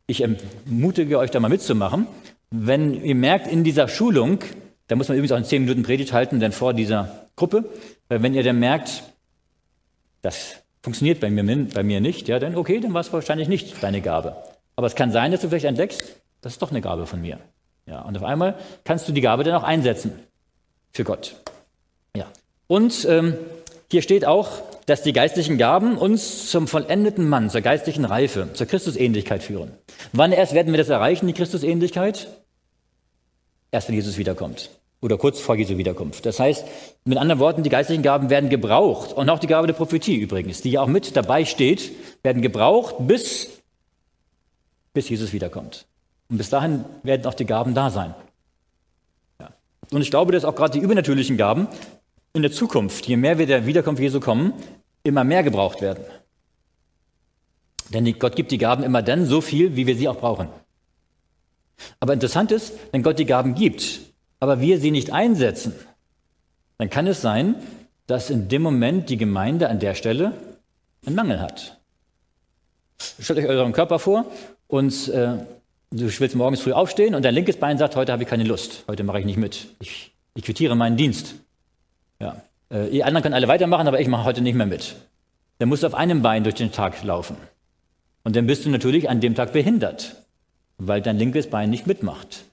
[0.08, 2.08] Ich ermutige euch da mal mitzumachen.
[2.50, 4.40] Wenn ihr merkt, in dieser Schulung,
[4.88, 7.66] da muss man übrigens auch in zehn Minuten Predigt halten, denn vor dieser Gruppe,
[8.10, 9.04] wenn ihr dann merkt,
[10.22, 13.82] das funktioniert bei mir, bei mir nicht, ja, dann okay, dann war es wahrscheinlich nicht
[13.82, 14.36] deine Gabe.
[14.76, 17.40] Aber es kann sein, dass du vielleicht entdeckst, das ist doch eine Gabe von mir.
[17.92, 20.14] Ja, und auf einmal kannst du die Gabe dann auch einsetzen
[20.94, 21.36] für Gott.
[22.16, 22.26] Ja.
[22.68, 23.36] Und ähm,
[23.92, 28.66] hier steht auch, dass die geistlichen Gaben uns zum vollendeten Mann, zur geistlichen Reife, zur
[28.66, 29.74] Christusähnlichkeit führen.
[30.14, 32.28] Wann erst werden wir das erreichen, die Christusähnlichkeit?
[33.72, 34.70] Erst wenn Jesus wiederkommt.
[35.02, 36.26] Oder kurz vor Jesu Wiederkunft.
[36.26, 36.66] Das heißt,
[37.04, 39.12] mit anderen Worten, die geistlichen Gaben werden gebraucht.
[39.12, 41.92] Und auch die Gabe der Prophetie übrigens, die ja auch mit dabei steht,
[42.24, 43.50] werden gebraucht, bis,
[44.94, 45.88] bis Jesus wiederkommt.
[46.32, 48.16] Und bis dahin werden auch die Gaben da sein.
[49.42, 49.52] Ja.
[49.92, 51.68] Und ich glaube, dass auch gerade die übernatürlichen Gaben
[52.32, 54.54] in der Zukunft, je mehr wir der Wiederkunft Jesu kommen,
[55.04, 56.06] immer mehr gebraucht werden.
[57.90, 60.48] Denn Gott gibt die Gaben immer dann so viel, wie wir sie auch brauchen.
[62.00, 64.00] Aber interessant ist, wenn Gott die Gaben gibt,
[64.40, 65.76] aber wir sie nicht einsetzen,
[66.78, 67.56] dann kann es sein,
[68.08, 70.32] dass in dem Moment die Gemeinde an der Stelle
[71.06, 71.82] einen Mangel hat.
[73.20, 74.26] Stellt euch euren Körper vor
[74.68, 75.40] und äh,
[75.92, 78.86] du willst morgens früh aufstehen und dein linkes Bein sagt, heute habe ich keine Lust,
[78.88, 79.68] heute mache ich nicht mit.
[79.80, 81.36] Ich, ich quittiere meinen Dienst.
[82.20, 82.42] Ja.
[82.72, 84.96] Äh, ihr anderen können alle weitermachen, aber ich mache heute nicht mehr mit.
[85.60, 87.36] Dann musst du auf einem Bein durch den Tag laufen.
[88.24, 90.16] Und dann bist du natürlich an dem Tag behindert,
[90.78, 92.46] weil dein linkes Bein nicht mitmacht.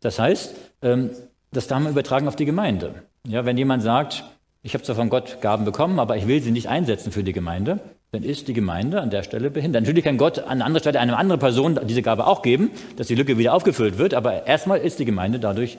[0.00, 1.10] Das heißt, ähm,
[1.52, 3.02] das darf man übertragen auf die Gemeinde.
[3.26, 4.24] Ja, wenn jemand sagt,
[4.62, 7.32] ich habe zwar von Gott Gaben bekommen, aber ich will sie nicht einsetzen für die
[7.32, 9.82] Gemeinde, dann ist die Gemeinde an der Stelle behindert.
[9.82, 13.14] Natürlich kann Gott an anderer Stelle einer anderen Person diese Gabe auch geben, dass die
[13.14, 15.78] Lücke wieder aufgefüllt wird, aber erstmal ist die Gemeinde dadurch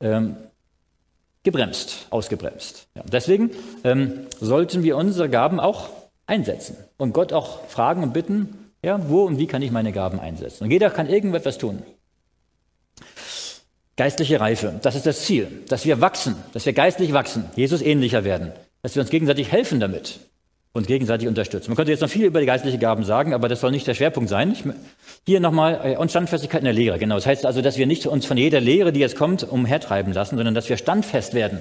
[0.00, 0.36] ähm,
[1.42, 2.88] gebremst, ausgebremst.
[2.94, 3.50] Ja, deswegen
[3.84, 5.88] ähm, sollten wir unsere Gaben auch
[6.26, 10.20] einsetzen und Gott auch fragen und bitten, ja, wo und wie kann ich meine Gaben
[10.20, 10.64] einsetzen?
[10.64, 11.82] Und jeder kann irgendetwas tun.
[13.96, 18.24] Geistliche Reife, das ist das Ziel, dass wir wachsen, dass wir geistlich wachsen, Jesus ähnlicher
[18.24, 20.20] werden, dass wir uns gegenseitig helfen damit
[20.72, 21.70] und gegenseitig unterstützen.
[21.70, 23.94] Man könnte jetzt noch viel über die geistlichen Gaben sagen, aber das soll nicht der
[23.94, 24.52] Schwerpunkt sein.
[24.52, 24.64] Ich,
[25.26, 27.16] hier nochmal, äh, und Standfestigkeit in der Lehre, genau.
[27.16, 30.36] Das heißt also, dass wir nicht uns von jeder Lehre, die jetzt kommt, umhertreiben lassen,
[30.36, 31.60] sondern dass wir standfest werden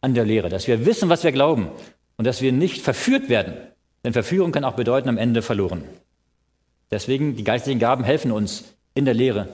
[0.00, 1.68] an der Lehre, dass wir wissen, was wir glauben
[2.16, 3.54] und dass wir nicht verführt werden.
[4.04, 5.84] Denn Verführung kann auch bedeuten, am Ende verloren.
[6.90, 9.48] Deswegen, die geistlichen Gaben helfen uns, in der Lehre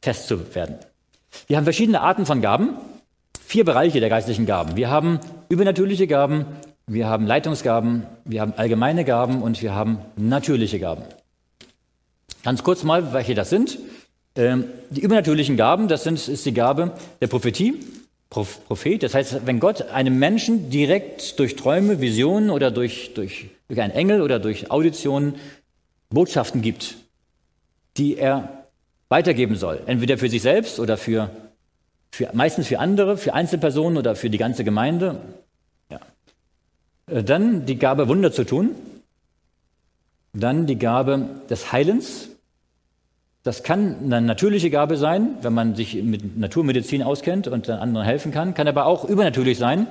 [0.00, 0.76] fest zu werden.
[1.46, 2.76] Wir haben verschiedene Arten von Gaben,
[3.44, 4.76] vier Bereiche der geistlichen Gaben.
[4.76, 6.46] Wir haben übernatürliche Gaben,
[6.92, 11.02] wir haben Leitungsgaben, wir haben allgemeine Gaben und wir haben natürliche Gaben.
[12.42, 13.78] Ganz kurz mal, welche das sind.
[14.34, 17.74] Ähm, die übernatürlichen Gaben, das sind, ist die Gabe der Prophetie,
[18.28, 19.04] Prophet.
[19.04, 23.92] Das heißt, wenn Gott einem Menschen direkt durch Träume, Visionen oder durch, durch, durch einen
[23.92, 25.36] Engel oder durch Auditionen
[26.08, 26.96] Botschaften gibt,
[27.98, 28.66] die er
[29.08, 31.30] weitergeben soll, entweder für sich selbst oder für,
[32.10, 35.20] für meistens für andere, für Einzelpersonen oder für die ganze Gemeinde.
[37.10, 38.70] Äh, dann die Gabe, Wunder zu tun.
[40.32, 42.28] Dann die Gabe des Heilens.
[43.42, 48.06] Das kann eine natürliche Gabe sein, wenn man sich mit Naturmedizin auskennt und dann anderen
[48.06, 48.54] helfen kann.
[48.54, 49.86] Kann aber auch übernatürlich sein.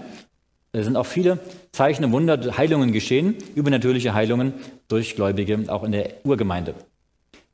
[0.71, 1.39] Es sind auch viele
[1.71, 4.53] Zeichen und Wunder, Heilungen geschehen, übernatürliche Heilungen
[4.87, 6.75] durch Gläubige, auch in der Urgemeinde.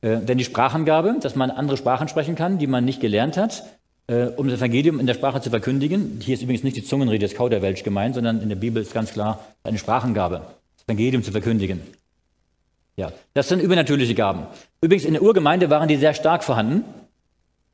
[0.02, 3.64] Äh, denn die Sprachengabe, dass man andere Sprachen sprechen kann, die man nicht gelernt hat,
[4.08, 6.20] äh, um das Evangelium in der Sprache zu verkündigen.
[6.22, 9.12] Hier ist übrigens nicht die Zungenrede des Kauderwelsch gemeint, sondern in der Bibel ist ganz
[9.12, 10.42] klar eine Sprachengabe,
[10.76, 11.80] das Evangelium zu verkündigen.
[12.96, 14.46] Ja, das sind übernatürliche Gaben.
[14.80, 16.84] Übrigens in der Urgemeinde waren die sehr stark vorhanden.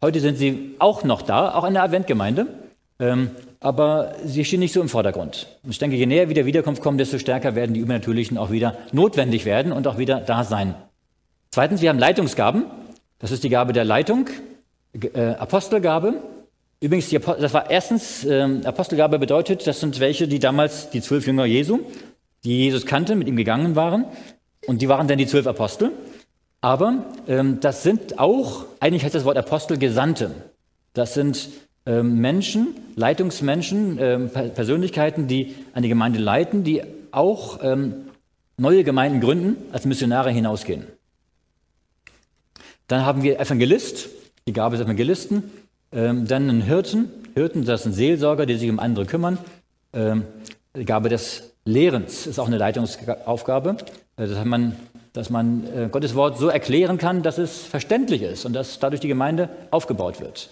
[0.00, 2.46] Heute sind sie auch noch da, auch in der Adventgemeinde.
[2.98, 3.30] Ähm,
[3.62, 5.46] aber sie stehen nicht so im Vordergrund.
[5.62, 8.76] Und ich denke, je näher wieder Wiederkunft kommt, desto stärker werden die Übernatürlichen auch wieder
[8.90, 10.74] notwendig werden und auch wieder da sein.
[11.50, 12.64] Zweitens, wir haben Leitungsgaben.
[13.20, 14.28] Das ist die Gabe der Leitung,
[14.92, 16.22] äh, Apostelgabe.
[16.80, 21.26] Übrigens, die, das war erstens, äh, Apostelgabe bedeutet, das sind welche, die damals die zwölf
[21.26, 21.80] Jünger Jesu,
[22.44, 24.04] die Jesus kannte, mit ihm gegangen waren.
[24.66, 25.92] Und die waren dann die zwölf Apostel.
[26.60, 30.30] Aber ähm, das sind auch, eigentlich heißt das Wort Apostel Gesandte.
[30.92, 31.48] Das sind
[31.86, 38.08] ähm, Menschen, Leitungsmenschen, ähm, Persönlichkeiten, die eine Gemeinde leiten, die auch ähm,
[38.56, 40.86] neue Gemeinden gründen, als Missionare hinausgehen.
[42.86, 44.08] Dann haben wir Evangelist,
[44.46, 45.50] die Gabe des Evangelisten.
[45.92, 47.10] Ähm, dann einen Hirten.
[47.34, 49.38] Hirten, das sind Seelsorger, die sich um andere kümmern.
[49.92, 50.24] Ähm,
[50.76, 53.76] die Gabe des Lehrens ist auch eine Leitungsaufgabe,
[54.16, 54.76] äh, dass man,
[55.12, 59.00] dass man äh, Gottes Wort so erklären kann, dass es verständlich ist und dass dadurch
[59.00, 60.50] die Gemeinde aufgebaut wird.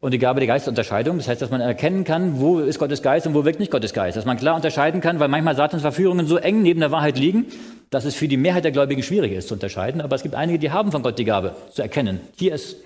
[0.00, 3.26] Und die Gabe der Geistunterscheidung, das heißt, dass man erkennen kann, wo ist Gottes Geist
[3.28, 4.16] und wo wirkt nicht Gottes Geist.
[4.16, 7.46] Dass man klar unterscheiden kann, weil manchmal Satans Verführungen so eng neben der Wahrheit liegen,
[7.90, 10.00] dass es für die Mehrheit der Gläubigen schwierig ist zu unterscheiden.
[10.00, 12.20] Aber es gibt einige, die haben von Gott die Gabe zu erkennen.
[12.36, 12.78] Hier ist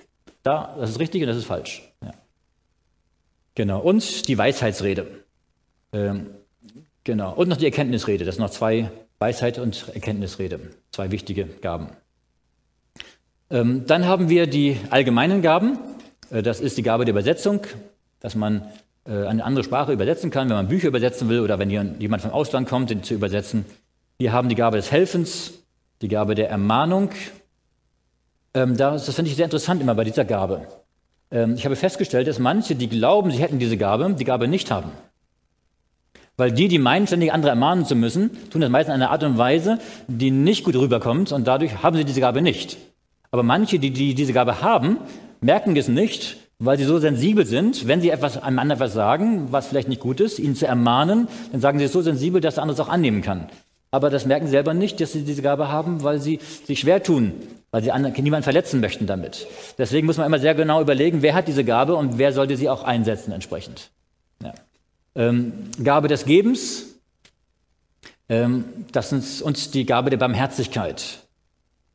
[0.47, 1.83] da, das ist richtig und das ist falsch.
[2.01, 2.13] Ja.
[3.55, 3.79] Genau.
[3.81, 5.07] Und die Weisheitsrede.
[5.91, 6.27] Ähm,
[7.03, 7.33] genau.
[7.33, 8.23] Und noch die Erkenntnisrede.
[8.23, 10.59] Das sind noch zwei Weisheit und Erkenntnisrede.
[10.91, 11.89] Zwei wichtige Gaben.
[13.49, 15.79] Ähm, dann haben wir die allgemeinen Gaben.
[16.29, 17.61] Äh, das ist die Gabe der Übersetzung,
[18.19, 18.67] dass man
[19.05, 22.31] äh, eine andere Sprache übersetzen kann, wenn man Bücher übersetzen will oder wenn jemand vom
[22.31, 23.65] Ausland kommt, den zu übersetzen.
[24.17, 25.53] Wir haben die Gabe des Helfens,
[26.01, 27.09] die Gabe der Ermahnung.
[28.57, 30.67] Ähm, das, das finde ich sehr interessant immer bei dieser Gabe.
[31.31, 34.71] Ähm, ich habe festgestellt, dass manche, die glauben, sie hätten diese Gabe, die Gabe nicht
[34.71, 34.91] haben.
[36.37, 39.23] Weil die, die meinen, ständig andere ermahnen zu müssen, tun das meistens in einer Art
[39.23, 42.77] und Weise, die nicht gut rüberkommt und dadurch haben sie diese Gabe nicht.
[43.31, 44.97] Aber manche, die, die diese Gabe haben,
[45.41, 49.51] merken es nicht weil sie so sensibel sind, wenn sie etwas einem anderen etwas sagen,
[49.51, 52.55] was vielleicht nicht gut ist, ihn zu ermahnen, dann sagen sie es so sensibel, dass
[52.55, 53.47] der andere es auch annehmen kann.
[53.91, 57.01] Aber das merken sie selber nicht, dass sie diese Gabe haben, weil sie sich schwer
[57.01, 57.33] tun,
[57.71, 59.47] weil sie niemanden verletzen möchten damit.
[59.77, 62.69] Deswegen muss man immer sehr genau überlegen, wer hat diese Gabe und wer sollte sie
[62.69, 63.89] auch einsetzen entsprechend.
[64.43, 64.53] Ja.
[65.15, 66.85] Ähm, Gabe des Gebens,
[68.29, 71.19] ähm, das ist uns die Gabe der Barmherzigkeit.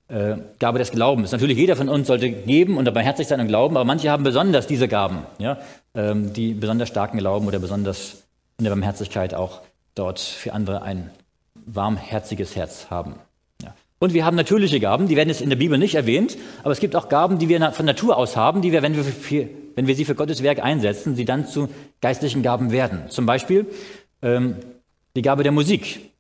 [0.09, 1.33] Äh, Gabe des Glaubens.
[1.33, 4.67] Natürlich jeder von uns sollte geben und herzlich sein und glauben, aber manche haben besonders
[4.67, 5.59] diese Gaben, ja,
[5.95, 8.23] ähm, die besonders starken Glauben oder besonders
[8.59, 9.61] in der Barmherzigkeit auch
[9.95, 11.11] dort für andere ein
[11.67, 13.15] warmherziges Herz haben.
[13.63, 13.75] Ja.
[13.99, 16.81] Und wir haben natürliche Gaben, die werden jetzt in der Bibel nicht erwähnt, aber es
[16.81, 19.87] gibt auch Gaben, die wir von Natur aus haben, die wir, wenn wir, für, wenn
[19.87, 21.69] wir sie für Gottes Werk einsetzen, sie dann zu
[22.01, 23.09] geistlichen Gaben werden.
[23.09, 23.67] Zum Beispiel
[24.23, 24.57] ähm,
[25.17, 26.13] die Gabe der Musik.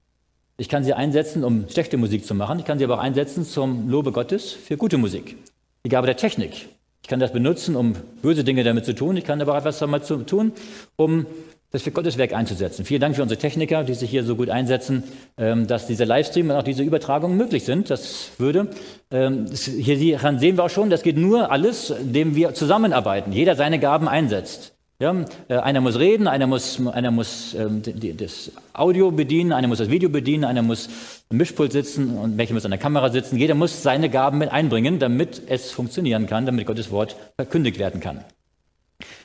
[0.58, 2.58] Ich kann sie einsetzen, um schlechte Musik zu machen.
[2.58, 5.36] Ich kann sie aber auch einsetzen zum Lobe Gottes für gute Musik.
[5.84, 6.68] Die Gabe der Technik.
[7.02, 9.16] Ich kann das benutzen, um böse Dinge damit zu tun.
[9.16, 10.52] Ich kann aber auch etwas damit tun,
[10.96, 11.26] um
[11.72, 12.84] das für Gottes Werk einzusetzen.
[12.84, 15.04] Vielen Dank für unsere Techniker, die sich hier so gut einsetzen,
[15.38, 17.90] ähm, dass diese Livestream und auch diese Übertragungen möglich sind.
[17.90, 18.68] Das würde,
[19.10, 23.78] ähm, hier sehen wir auch schon, das geht nur alles, indem wir zusammenarbeiten, jeder seine
[23.78, 24.74] Gaben einsetzt.
[25.00, 27.82] Ja, äh, einer muss reden, einer muss, einer muss ähm,
[28.16, 30.88] das Audio bedienen, einer muss das Video bedienen, einer muss
[31.28, 33.36] im Mischpult sitzen und welcher muss an der Kamera sitzen.
[33.36, 38.00] Jeder muss seine Gaben mit einbringen, damit es funktionieren kann, damit Gottes Wort verkündigt werden
[38.00, 38.22] kann.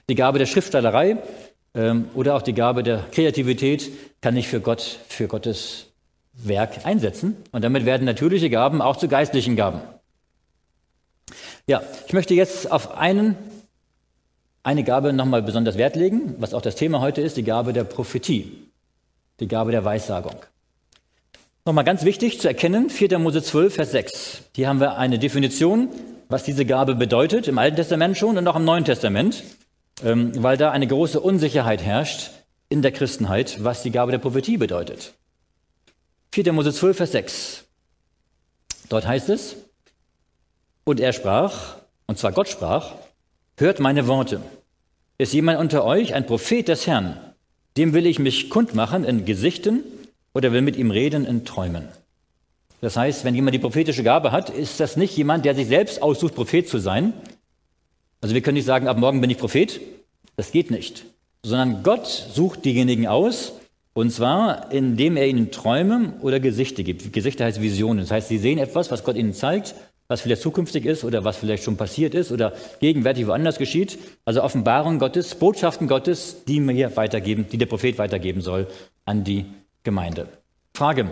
[0.09, 1.17] Die Gabe der Schriftstellerei
[1.73, 5.87] oder auch die Gabe der Kreativität kann ich für Gott, für Gottes
[6.33, 7.37] Werk einsetzen.
[7.51, 9.81] Und damit werden natürliche Gaben auch zu geistlichen Gaben.
[11.67, 13.35] Ja, ich möchte jetzt auf einen
[14.67, 17.85] eine Gabe nochmal besonders Wert legen, was auch das Thema heute ist, die Gabe der
[17.85, 18.51] Prophetie,
[19.39, 20.35] die Gabe der Weissagung.
[21.65, 23.17] Nochmal ganz wichtig zu erkennen, 4.
[23.17, 24.41] Mose 12, Vers 6.
[24.55, 25.87] Hier haben wir eine Definition,
[26.27, 29.41] was diese Gabe bedeutet, im Alten Testament schon und auch im Neuen Testament,
[30.03, 32.31] ähm, weil da eine große Unsicherheit herrscht
[32.69, 35.13] in der Christenheit, was die Gabe der Prophetie bedeutet.
[36.31, 36.53] 4.
[36.53, 37.63] Mose 12, Vers 6.
[38.89, 39.55] Dort heißt es,
[40.83, 42.93] und er sprach, und zwar Gott sprach,
[43.57, 44.41] hört meine Worte.
[45.17, 47.19] Ist jemand unter euch ein Prophet des Herrn?
[47.75, 49.83] Dem will ich mich kundmachen in Gesichten
[50.33, 51.87] oder will mit ihm reden in Träumen.
[52.81, 56.01] Das heißt, wenn jemand die prophetische Gabe hat, ist das nicht jemand, der sich selbst
[56.01, 57.13] aussucht, Prophet zu sein.
[58.21, 59.79] Also wir können nicht sagen, ab morgen bin ich Prophet.
[60.35, 61.05] Das geht nicht.
[61.43, 63.53] Sondern Gott sucht diejenigen aus,
[63.93, 67.11] und zwar, indem er ihnen Träume oder Gesichter gibt.
[67.13, 68.01] Gesichter heißt Visionen.
[68.01, 69.73] Das heißt, sie sehen etwas, was Gott ihnen zeigt
[70.07, 73.99] was vielleicht zukünftig ist oder was vielleicht schon passiert ist oder gegenwärtig woanders geschieht.
[74.25, 78.67] Also Offenbarung Gottes, Botschaften Gottes, die mir weitergeben, die der Prophet weitergeben soll
[79.05, 79.45] an die
[79.83, 80.27] Gemeinde.
[80.73, 81.11] Frage.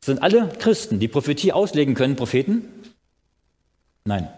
[0.00, 2.68] Sind alle Christen, die Prophetie auslegen können, Propheten?
[4.04, 4.28] Nein.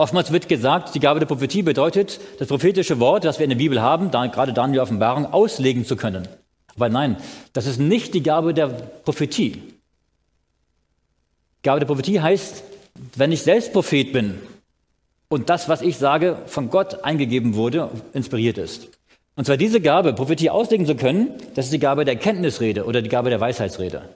[0.00, 3.58] Oftmals wird gesagt, die Gabe der Prophetie bedeutet, das prophetische Wort, das wir in der
[3.58, 6.26] Bibel haben, da, gerade dann die Offenbarung, auslegen zu können.
[6.74, 7.18] Aber nein,
[7.52, 9.60] das ist nicht die Gabe der Prophetie.
[11.62, 12.64] Gabe der Prophetie heißt,
[13.14, 14.38] wenn ich selbst Prophet bin
[15.28, 18.88] und das, was ich sage, von Gott eingegeben wurde, inspiriert ist.
[19.36, 23.02] Und zwar diese Gabe, Prophetie auslegen zu können, das ist die Gabe der Kenntnisrede oder
[23.02, 24.08] die Gabe der Weisheitsrede.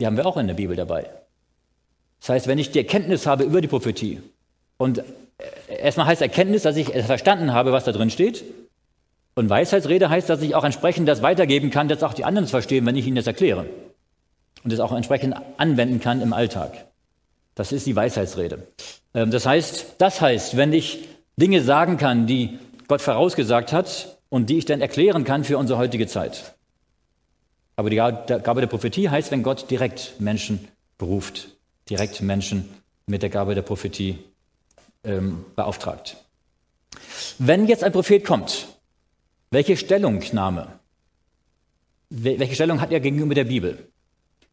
[0.00, 1.08] Die haben wir auch in der Bibel dabei.
[2.18, 4.20] Das heißt, wenn ich die Erkenntnis habe über die Prophetie
[4.78, 5.04] und
[5.68, 8.44] erstmal heißt Erkenntnis, dass ich verstanden habe, was da drin steht.
[9.34, 12.50] Und Weisheitsrede heißt, dass ich auch entsprechend das weitergeben kann, dass auch die anderen es
[12.50, 13.66] verstehen, wenn ich ihnen das erkläre.
[14.64, 16.88] Und es auch entsprechend anwenden kann im Alltag.
[17.54, 18.66] Das ist die Weisheitsrede.
[19.14, 24.50] Ähm, das heißt, das heißt, wenn ich Dinge sagen kann, die Gott vorausgesagt hat und
[24.50, 26.54] die ich dann erklären kann für unsere heutige Zeit.
[27.76, 30.66] Aber die Gabe der Prophetie heißt, wenn Gott direkt Menschen
[30.98, 31.50] beruft,
[31.88, 32.68] direkt Menschen
[33.06, 34.18] mit der Gabe der Prophetie
[35.08, 36.16] ähm, beauftragt.
[37.38, 38.68] Wenn jetzt ein Prophet kommt,
[39.50, 40.68] welche Stellungnahme,
[42.10, 43.88] welche Stellung hat er gegenüber der Bibel?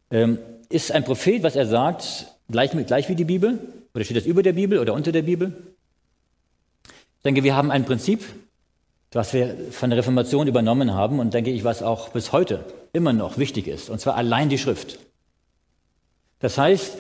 [0.10, 0.40] Ähm,
[0.70, 3.60] ist ein Prophet, was er sagt, Gleich, gleich wie die Bibel?
[3.94, 5.54] Oder steht das über der Bibel oder unter der Bibel?
[6.86, 8.24] Ich denke, wir haben ein Prinzip,
[9.12, 13.14] was wir von der Reformation übernommen haben und denke ich, was auch bis heute immer
[13.14, 15.00] noch wichtig ist, und zwar allein die Schrift.
[16.40, 16.98] Das heißt,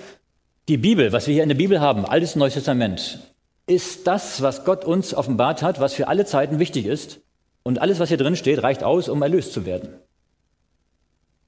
[0.67, 3.19] die Bibel, was wir hier in der Bibel haben, Altes Neues Testament,
[3.68, 7.20] ist das, was Gott uns offenbart hat, was für alle Zeiten wichtig ist.
[7.63, 9.89] Und alles, was hier drin steht, reicht aus, um erlöst zu werden.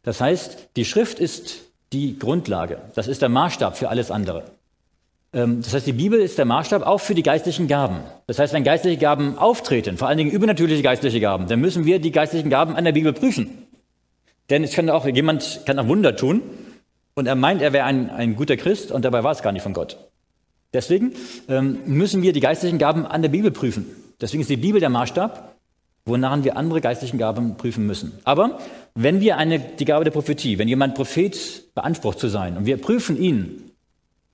[0.02, 2.80] Das heißt, die Schrift ist die Grundlage.
[2.96, 4.46] Das ist der Maßstab für alles andere.
[5.34, 8.00] Ähm, das heißt, die Bibel ist der Maßstab auch für die geistlichen Gaben.
[8.26, 12.00] Das heißt, wenn geistliche Gaben auftreten, vor allen Dingen übernatürliche geistliche Gaben, dann müssen wir
[12.00, 13.68] die geistlichen Gaben an der Bibel prüfen.
[14.50, 16.42] Denn es kann auch jemand kann auch Wunder tun
[17.16, 19.64] und er meint, er wäre ein, ein guter Christ und dabei war es gar nicht
[19.64, 19.98] von Gott.
[20.74, 21.14] Deswegen
[21.48, 23.86] ähm, müssen wir die geistlichen Gaben an der Bibel prüfen.
[24.20, 25.56] Deswegen ist die Bibel der Maßstab,
[26.06, 28.14] wonach wir andere geistlichen Gaben prüfen müssen.
[28.24, 28.60] Aber
[28.96, 32.78] wenn wir eine, die Gabe der Prophetie, wenn jemand Prophet beansprucht zu sein und wir
[32.78, 33.72] prüfen ihn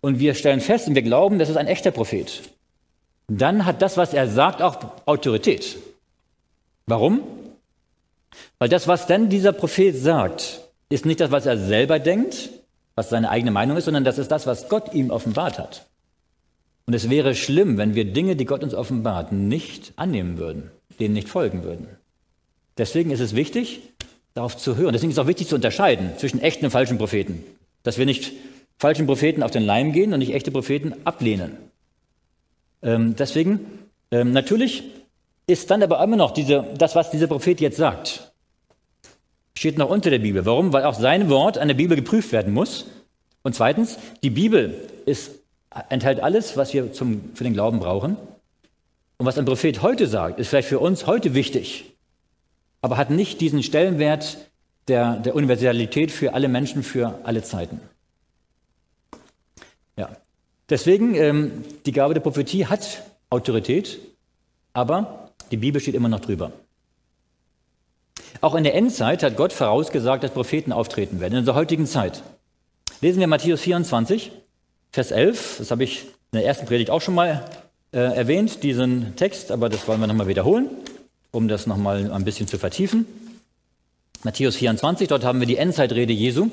[0.01, 2.41] und wir stellen fest und wir glauben, das ist ein echter Prophet,
[3.27, 5.77] dann hat das, was er sagt, auch Autorität.
[6.85, 7.21] Warum?
[8.59, 12.49] Weil das, was dann dieser Prophet sagt, ist nicht das, was er selber denkt,
[12.95, 15.85] was seine eigene Meinung ist, sondern das ist das, was Gott ihm offenbart hat.
[16.85, 21.13] Und es wäre schlimm, wenn wir Dinge, die Gott uns offenbart, nicht annehmen würden, denen
[21.13, 21.87] nicht folgen würden.
[22.77, 23.81] Deswegen ist es wichtig,
[24.33, 24.93] darauf zu hören.
[24.93, 27.43] Deswegen ist es auch wichtig zu unterscheiden zwischen echten und falschen Propheten.
[27.83, 28.33] Dass wir nicht
[28.77, 31.57] falschen Propheten auf den Leim gehen und nicht echte Propheten ablehnen.
[32.81, 33.61] Ähm, deswegen,
[34.11, 34.83] ähm, natürlich
[35.47, 38.33] ist dann aber immer noch diese, das, was dieser Prophet jetzt sagt,
[39.57, 40.45] steht noch unter der Bibel.
[40.45, 40.73] Warum?
[40.73, 42.85] Weil auch sein Wort an der Bibel geprüft werden muss.
[43.43, 45.42] Und zweitens, die Bibel ist,
[45.89, 48.17] enthält alles, was wir zum, für den Glauben brauchen.
[49.17, 51.93] Und was ein Prophet heute sagt, ist vielleicht für uns heute wichtig,
[52.81, 54.37] aber hat nicht diesen Stellenwert
[54.87, 57.79] der, der Universalität für alle Menschen, für alle Zeiten.
[59.95, 60.09] Ja.
[60.69, 63.99] Deswegen, ähm, die Gabe der Prophetie hat Autorität,
[64.73, 66.51] aber die Bibel steht immer noch drüber.
[68.41, 72.23] Auch in der Endzeit hat Gott vorausgesagt, dass Propheten auftreten werden, in unserer heutigen Zeit.
[72.99, 74.31] Lesen wir Matthäus 24,
[74.93, 75.55] Vers 11.
[75.57, 77.43] Das habe ich in der ersten Predigt auch schon mal
[77.91, 80.69] äh, erwähnt, diesen Text, aber das wollen wir nochmal wiederholen,
[81.31, 83.07] um das nochmal ein bisschen zu vertiefen.
[84.23, 86.49] Matthäus 24, dort haben wir die Endzeitrede Jesu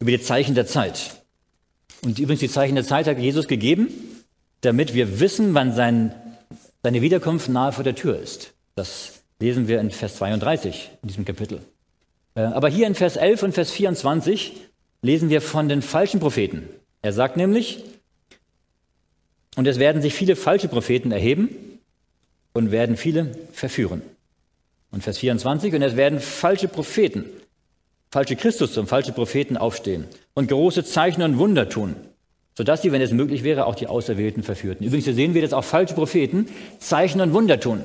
[0.00, 1.22] über die Zeichen der Zeit.
[2.02, 3.88] Und übrigens, die Zeichen der Zeit hat Jesus gegeben,
[4.62, 6.14] damit wir wissen, wann sein,
[6.82, 8.54] seine Wiederkunft nahe vor der Tür ist.
[8.76, 11.60] Das lesen wir in Vers 32 in diesem Kapitel.
[12.34, 14.54] Äh, aber hier in Vers 11 und Vers 24
[15.02, 16.68] lesen wir von den falschen Propheten.
[17.04, 17.84] Er sagt nämlich,
[19.56, 21.50] und es werden sich viele falsche Propheten erheben
[22.54, 24.00] und werden viele verführen.
[24.90, 27.26] Und Vers 24, und es werden falsche Propheten,
[28.10, 31.94] falsche Christus und falsche Propheten aufstehen und große Zeichen und Wunder tun,
[32.56, 34.86] sodass sie, wenn es möglich wäre, auch die Auserwählten verführten.
[34.86, 36.48] Übrigens sehen wir, dass auch falsche Propheten
[36.78, 37.84] Zeichen und Wunder tun.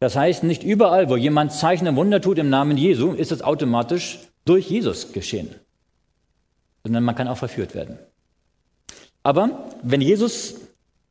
[0.00, 3.42] Das heißt, nicht überall, wo jemand Zeichen und Wunder tut im Namen Jesu, ist es
[3.42, 5.54] automatisch durch Jesus geschehen,
[6.84, 7.98] sondern man kann auch verführt werden.
[9.24, 10.54] Aber wenn Jesus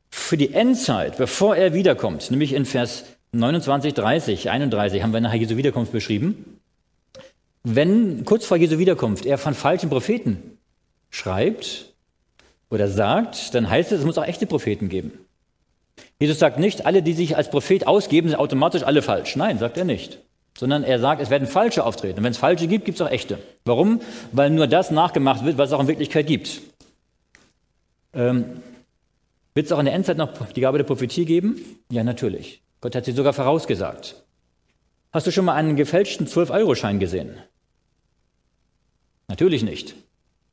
[0.08, 5.38] für die Endzeit, bevor er wiederkommt, nämlich in Vers 29, 30, 31 haben wir nachher
[5.38, 6.60] Jesu Wiederkunft beschrieben,
[7.64, 10.58] wenn kurz vor Jesu Wiederkunft er von falschen Propheten
[11.10, 11.92] schreibt
[12.70, 15.12] oder sagt, dann heißt es, es muss auch echte Propheten geben.
[16.20, 19.34] Jesus sagt nicht, alle, die sich als Prophet ausgeben, sind automatisch alle falsch.
[19.36, 20.18] Nein, sagt er nicht.
[20.56, 22.18] Sondern er sagt, es werden falsche auftreten.
[22.18, 23.38] Und wenn es falsche gibt, gibt es auch echte.
[23.64, 24.00] Warum?
[24.30, 26.60] Weil nur das nachgemacht wird, was es auch in Wirklichkeit gibt.
[28.14, 28.62] Ähm,
[29.54, 31.60] wird es auch in der Endzeit noch die Gabe der Prophetie geben?
[31.90, 32.62] Ja, natürlich.
[32.80, 34.24] Gott hat sie sogar vorausgesagt.
[35.12, 37.36] Hast du schon mal einen gefälschten 12-Euro-Schein gesehen?
[39.28, 39.94] Natürlich nicht.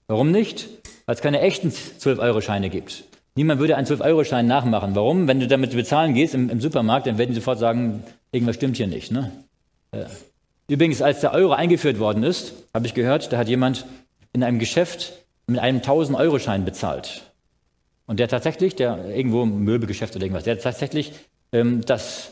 [0.08, 0.70] Warum nicht?
[1.06, 3.06] Weil es keine echten 12-Euro-Scheine gibt.
[3.36, 4.94] Niemand würde einen 12-Euro-Schein nachmachen.
[4.94, 5.28] Warum?
[5.28, 8.78] Wenn du damit bezahlen gehst im, im, Supermarkt, dann werden die sofort sagen, irgendwas stimmt
[8.78, 9.12] hier nicht.
[9.12, 9.32] Ne?
[10.68, 13.86] Übrigens, als der Euro eingeführt worden ist, habe ich gehört, da hat jemand
[14.34, 15.14] in einem Geschäft
[15.48, 17.31] mit einem 1000-Euro-Schein bezahlt.
[18.12, 21.14] Und der tatsächlich, der irgendwo im Möbelgeschäft oder irgendwas, der hat tatsächlich
[21.54, 22.32] ähm, das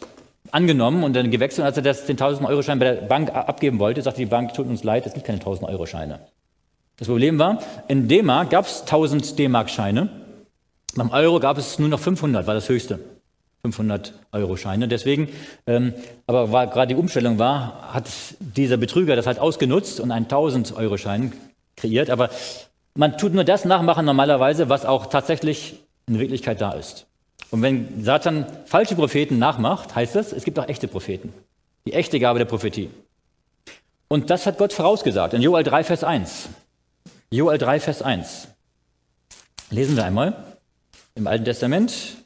[0.52, 1.60] angenommen und dann gewechselt.
[1.60, 4.68] Und als er das, den 1000-Euro-Schein bei der Bank abgeben wollte, sagte die Bank, tut
[4.68, 6.20] uns leid, es gibt keine 1000-Euro-Scheine.
[6.98, 10.10] Das Problem war, in D-Mark gab es 1000 D-Mark-Scheine
[10.96, 13.00] beim Euro gab es nur noch 500, war das höchste.
[13.62, 14.88] 500 Euro Scheine.
[14.88, 15.28] Deswegen,
[15.68, 15.94] ähm,
[16.28, 18.10] aber weil gerade die Umstellung war, hat
[18.40, 21.34] dieser Betrüger das halt ausgenutzt und einen 1000 Euro Schein
[21.76, 22.10] kreiert.
[22.10, 22.30] Aber
[23.00, 27.08] man tut nur das nachmachen normalerweise, was auch tatsächlich in Wirklichkeit da ist.
[27.50, 31.34] Und wenn Satan falsche Propheten nachmacht, heißt das, es gibt auch echte Propheten.
[31.88, 32.90] Die echte Gabe der Prophetie.
[34.10, 36.50] Und das hat Gott vorausgesagt in Joel 3, Vers 1.
[37.32, 38.50] Joel 3, Vers 1.
[39.70, 40.58] Lesen wir einmal
[41.16, 42.18] im Alten Testament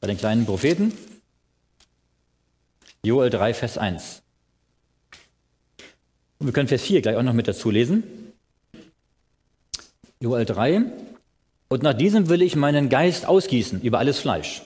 [0.00, 0.96] bei den kleinen Propheten.
[3.02, 4.22] Joel 3, Vers 1.
[6.38, 8.23] Und wir können Vers 4 gleich auch noch mit dazu lesen.
[10.24, 10.84] Joel 3.
[11.68, 14.62] Und nach diesem will ich meinen Geist ausgießen über alles Fleisch.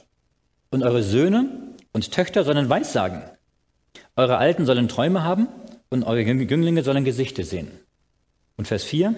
[0.70, 1.48] Und eure Söhne
[1.92, 3.22] und Töchter sollen Weissagen.
[4.14, 5.48] Eure Alten sollen Träume haben
[5.90, 7.72] und eure Jünglinge sollen Gesichter sehen.
[8.56, 9.16] Und Vers 4.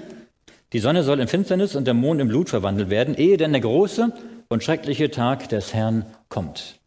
[0.73, 3.61] Die Sonne soll in Finsternis und der Mond in Blut verwandelt werden, ehe denn der
[3.61, 4.11] große
[4.49, 6.81] und schreckliche Tag des Herrn kommt.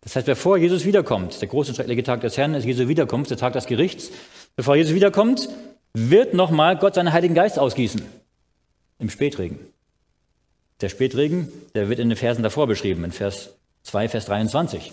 [0.00, 3.30] Das heißt, bevor Jesus wiederkommt, der große und schreckliche Tag des Herrn ist Jesu Wiederkunft,
[3.30, 4.10] der Tag des Gerichts,
[4.54, 5.50] bevor Jesus wiederkommt,
[5.92, 8.02] wird nochmal Gott seinen Heiligen Geist ausgießen.
[8.98, 9.58] Im Spätregen.
[10.80, 13.50] Der Spätregen, der wird in den Versen davor beschrieben, in Vers
[13.82, 14.92] 2, Vers 23.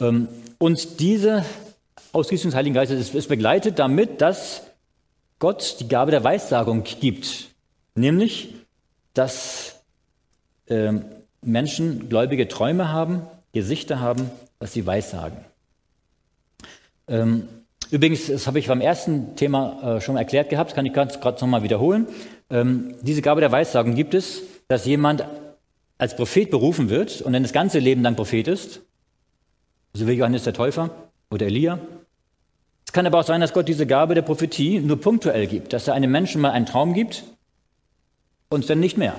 [0.00, 0.28] Ähm,
[0.58, 1.44] und diese
[2.12, 4.62] Ausgießung des Heiligen Geistes ist begleitet damit, dass
[5.38, 7.48] Gott die Gabe der Weissagung gibt.
[7.94, 8.54] Nämlich,
[9.14, 9.82] dass
[10.68, 11.04] ähm,
[11.42, 13.22] Menschen gläubige Träume haben,
[13.52, 15.38] Gesichter haben, dass sie weissagen.
[17.06, 17.48] Ähm,
[17.90, 21.62] übrigens, das habe ich beim ersten Thema äh, schon erklärt gehabt, kann ich gerade nochmal
[21.62, 22.06] wiederholen.
[22.50, 25.24] Ähm, diese Gabe der Weissagung gibt es, dass jemand
[25.98, 28.80] als Prophet berufen wird und dann das ganze Leben lang Prophet ist,
[29.92, 30.90] so wie Johannes der Täufer
[31.30, 31.78] oder Elia.
[32.86, 35.88] Es kann aber auch sein, dass Gott diese Gabe der Prophetie nur punktuell gibt, dass
[35.88, 37.24] er einem Menschen mal einen Traum gibt
[38.50, 39.14] und dann nicht mehr.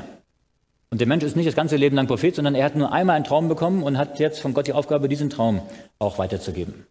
[0.92, 3.16] Und der Mensch ist nicht das ganze Leben lang Prophet, sondern er hat nur einmal
[3.16, 5.62] einen Traum bekommen und hat jetzt von Gott die Aufgabe, diesen Traum
[6.00, 6.86] auch weiterzugeben.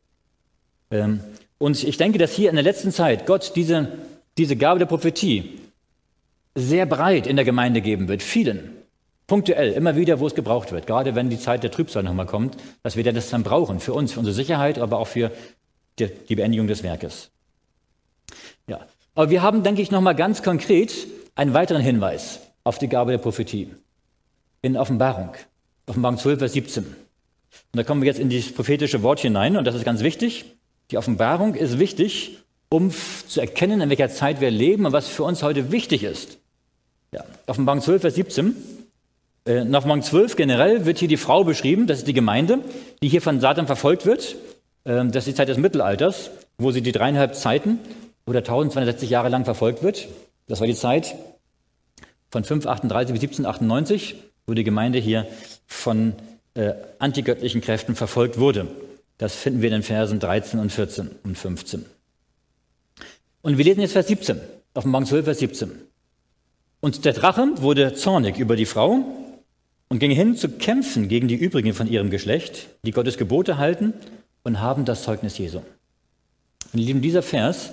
[0.91, 1.21] Ähm,
[1.59, 3.93] und ich denke, dass hier in der letzten Zeit Gott diese,
[4.37, 5.61] diese Gabe der Prophetie
[6.55, 8.71] sehr breit in der Gemeinde geben wird, vielen.
[9.27, 12.59] Punktuell, immer wieder, wo es gebraucht wird, gerade wenn die Zeit der Trübsal nochmal kommt,
[12.83, 15.31] dass wir das dann brauchen, für uns, für unsere Sicherheit, aber auch für
[15.99, 17.31] die, die Beendigung des Werkes.
[18.67, 18.81] Ja,
[19.15, 20.95] aber wir haben, denke ich, nochmal ganz konkret
[21.35, 23.71] einen weiteren Hinweis auf die Gabe der Prophetie
[24.61, 25.31] in Offenbarung,
[25.87, 26.85] Offenbarung 12, Vers 17.
[26.85, 26.95] Und
[27.73, 30.57] da kommen wir jetzt in dieses prophetische Wort hinein und das ist ganz wichtig.
[30.91, 32.39] Die Offenbarung ist wichtig,
[32.69, 36.39] um zu erkennen, in welcher Zeit wir leben und was für uns heute wichtig ist.
[37.15, 38.57] Ja, Offenbarung 12, Vers 17.
[39.47, 42.59] Äh, in Offenbarung 12 generell wird hier die Frau beschrieben, das ist die Gemeinde,
[43.03, 44.35] die hier von Satan verfolgt wird.
[44.85, 47.79] Ähm, das ist die Zeit des Mittelalters, wo sie die dreieinhalb Zeiten
[48.27, 50.09] oder 1260 Jahre lang verfolgt wird.
[50.49, 51.15] Das war die Zeit
[52.33, 54.17] von 538 bis 1798,
[54.49, 55.29] wo die Gemeinde hier
[55.69, 56.15] von
[56.55, 58.67] äh, antigöttlichen Kräften verfolgt wurde.
[59.19, 61.85] Das finden wir in den Versen 13 und 14 und 15.
[63.43, 64.41] Und wir lesen jetzt Vers 17,
[64.75, 65.94] Offenbarung 12, Vers 17.
[66.85, 69.07] Und der Drache wurde zornig über die Frau
[69.89, 73.95] und ging hin zu kämpfen gegen die übrigen von ihrem Geschlecht, die Gottes Gebote halten
[74.43, 75.61] und haben das Zeugnis Jesu.
[76.75, 77.71] Und lieben, dieser Vers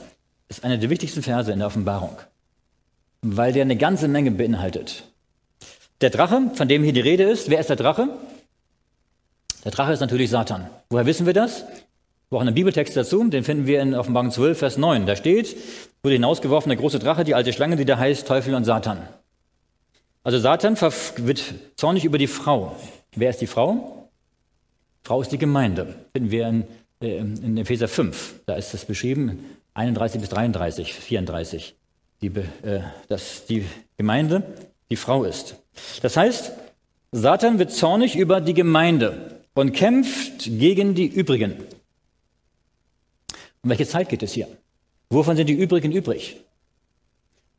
[0.48, 2.18] ist einer der wichtigsten Verse in der Offenbarung,
[3.22, 5.04] weil der eine ganze Menge beinhaltet.
[6.00, 8.08] Der Drache, von dem hier die Rede ist, wer ist der Drache?
[9.66, 10.70] Der Drache ist natürlich Satan.
[10.90, 11.64] Woher wissen wir das?
[11.64, 15.06] Wir brauchen einen Bibeltext dazu, den finden wir in Offenbarung 12, Vers 9.
[15.06, 15.58] Da steht,
[16.04, 19.08] wurde hinausgeworfen der große Drache, die alte Schlange, die da heißt Teufel und Satan.
[20.24, 21.44] Also Satan wird
[21.76, 22.76] zornig über die Frau.
[23.16, 24.10] Wer ist die Frau?
[25.04, 25.96] Frau ist die Gemeinde.
[26.14, 26.64] Finden wir in,
[27.02, 28.42] äh, in Epheser 5.
[28.46, 29.44] Da ist das beschrieben,
[29.74, 31.76] 31 bis 33, 34.
[32.22, 33.66] Die, äh, dass die
[33.98, 34.44] Gemeinde
[34.92, 35.56] die Frau ist.
[36.02, 36.52] Das heißt,
[37.12, 41.56] Satan wird zornig über die Gemeinde und kämpft gegen die übrigen.
[43.64, 44.48] Um welche Zeit geht es hier?
[45.12, 46.38] Wovon sind die übrigen übrig?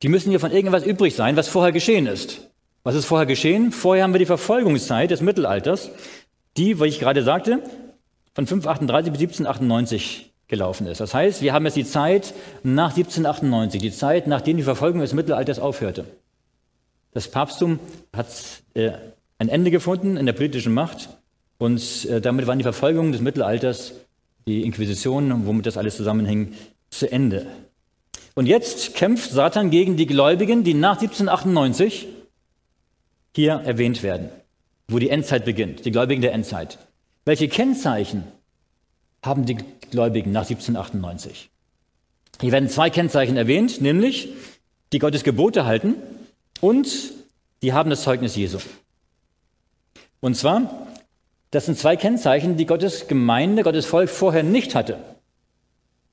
[0.01, 2.51] Die müssen hier von irgendwas übrig sein, was vorher geschehen ist.
[2.83, 3.73] Was ist vorher geschehen?
[3.73, 5.91] Vorher haben wir die Verfolgungszeit des Mittelalters,
[6.57, 7.63] die, wie ich gerade sagte,
[8.35, 11.01] von 538 bis 1798 gelaufen ist.
[11.01, 12.33] Das heißt, wir haben jetzt die Zeit
[12.63, 16.07] nach 1798, die Zeit, nachdem die Verfolgung des Mittelalters aufhörte.
[17.13, 17.79] Das Papsttum
[18.17, 18.29] hat
[18.73, 18.93] äh,
[19.39, 21.11] ein Ende gefunden in der politischen Macht
[21.59, 23.93] und äh, damit waren die Verfolgungen des Mittelalters,
[24.47, 26.55] die Inquisition, womit das alles zusammenhing,
[26.93, 27.47] zu Ende.
[28.35, 32.09] Und jetzt kämpft Satan gegen die Gläubigen, die nach 1798
[33.35, 34.31] hier erwähnt werden,
[34.89, 36.79] wo die Endzeit beginnt, die Gläubigen der Endzeit.
[37.25, 38.25] Welche Kennzeichen
[39.23, 39.57] haben die
[39.91, 41.51] Gläubigen nach 1798?
[42.41, 44.31] Hier werden zwei Kennzeichen erwähnt, nämlich
[44.93, 45.95] die Gottes Gebote halten
[46.61, 46.89] und
[47.63, 48.59] die haben das Zeugnis Jesu.
[50.21, 50.89] Und zwar,
[51.51, 54.99] das sind zwei Kennzeichen, die Gottes Gemeinde, Gottes Volk vorher nicht hatte.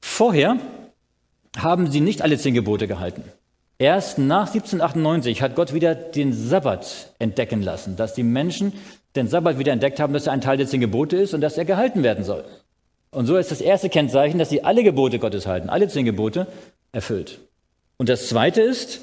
[0.01, 0.57] Vorher
[1.57, 3.23] haben sie nicht alle zehn Gebote gehalten.
[3.77, 8.73] Erst nach 1798 hat Gott wieder den Sabbat entdecken lassen, dass die Menschen
[9.15, 11.57] den Sabbat wieder entdeckt haben, dass er ein Teil der zehn Gebote ist und dass
[11.57, 12.43] er gehalten werden soll.
[13.11, 16.47] Und so ist das erste Kennzeichen, dass sie alle Gebote Gottes halten, alle zehn Gebote
[16.91, 17.39] erfüllt.
[17.97, 18.99] Und das zweite ist,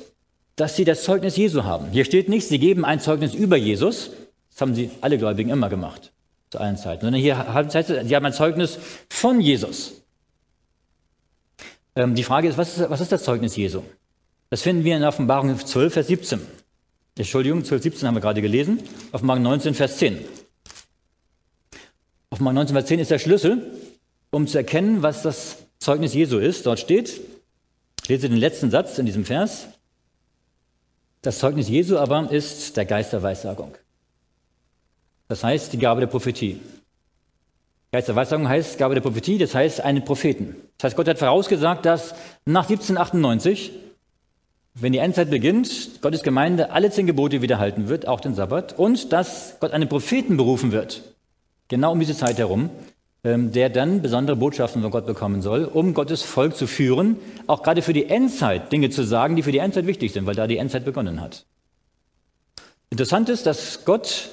[0.56, 1.90] dass sie das Zeugnis Jesu haben.
[1.90, 4.10] Hier steht nicht, sie geben ein Zeugnis über Jesus.
[4.50, 6.12] Das haben sie alle Gläubigen immer gemacht,
[6.50, 7.02] zu allen Zeiten.
[7.02, 8.78] Sondern hier heißt es, sie haben ein Zeugnis
[9.08, 10.02] von Jesus.
[11.96, 13.82] Ähm, die Frage ist was, ist, was ist das Zeugnis Jesu?
[14.50, 16.40] Das finden wir in Offenbarung 12, Vers 17.
[17.16, 18.80] Entschuldigung, 12, 17 haben wir gerade gelesen.
[19.10, 20.18] Offenbarung 19, Vers 10.
[22.30, 23.72] Offenbarung 19, Vers 10 ist der Schlüssel,
[24.30, 26.66] um zu erkennen, was das Zeugnis Jesu ist.
[26.66, 27.20] Dort steht,
[28.02, 29.66] ich lese den letzten Satz in diesem Vers.
[31.22, 33.74] Das Zeugnis Jesu aber ist der Geist der Weissagung.
[35.28, 36.60] Das heißt, die Gabe der Prophetie.
[37.92, 40.56] Geist der Weissagung heißt Gabe der Prophetie, das heißt einen Propheten.
[40.76, 42.14] Das heißt, Gott hat vorausgesagt, dass
[42.44, 43.72] nach 1798
[44.78, 49.10] wenn die Endzeit beginnt, Gottes Gemeinde alle zehn Gebote wiederhalten wird, auch den Sabbat, und
[49.10, 51.02] dass Gott einen Propheten berufen wird,
[51.68, 52.68] genau um diese Zeit herum,
[53.24, 57.16] ähm, der dann besondere Botschaften von Gott bekommen soll, um Gottes Volk zu führen,
[57.46, 60.34] auch gerade für die Endzeit Dinge zu sagen, die für die Endzeit wichtig sind, weil
[60.34, 61.46] da die Endzeit begonnen hat.
[62.90, 64.28] Interessant ist, dass Gott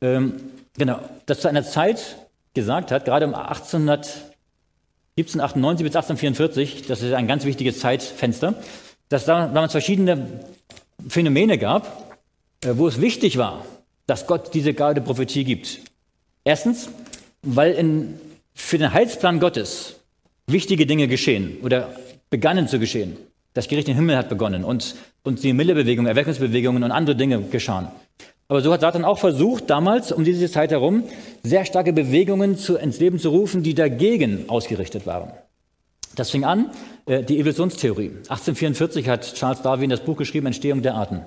[0.00, 0.34] ähm,
[0.78, 2.16] genau, das zu einer Zeit
[2.54, 4.34] gesagt hat, gerade um 1800
[5.16, 8.54] 1798 bis 1844, das ist ein ganz wichtiges Zeitfenster,
[9.08, 10.40] dass da damals verschiedene
[11.08, 12.16] Phänomene gab,
[12.64, 13.64] äh, wo es wichtig war,
[14.08, 15.82] dass Gott diese Gabe der Prophetie gibt.
[16.42, 16.88] Erstens,
[17.42, 18.18] weil in,
[18.54, 20.00] für den Heilsplan Gottes
[20.48, 21.94] wichtige Dinge geschehen oder
[22.28, 23.16] begannen zu geschehen.
[23.52, 27.86] Das Gericht im Himmel hat begonnen und, und die Millebewegung, Erweckungsbewegungen und andere Dinge geschahen.
[28.48, 31.04] Aber so hat Satan auch versucht, damals um diese Zeit herum,
[31.42, 35.32] sehr starke Bewegungen zu, ins Leben zu rufen, die dagegen ausgerichtet waren.
[36.14, 36.70] Das fing an,
[37.06, 38.10] äh, die Evolutionstheorie.
[38.28, 41.22] 1844 hat Charles Darwin das Buch geschrieben, Entstehung der Arten.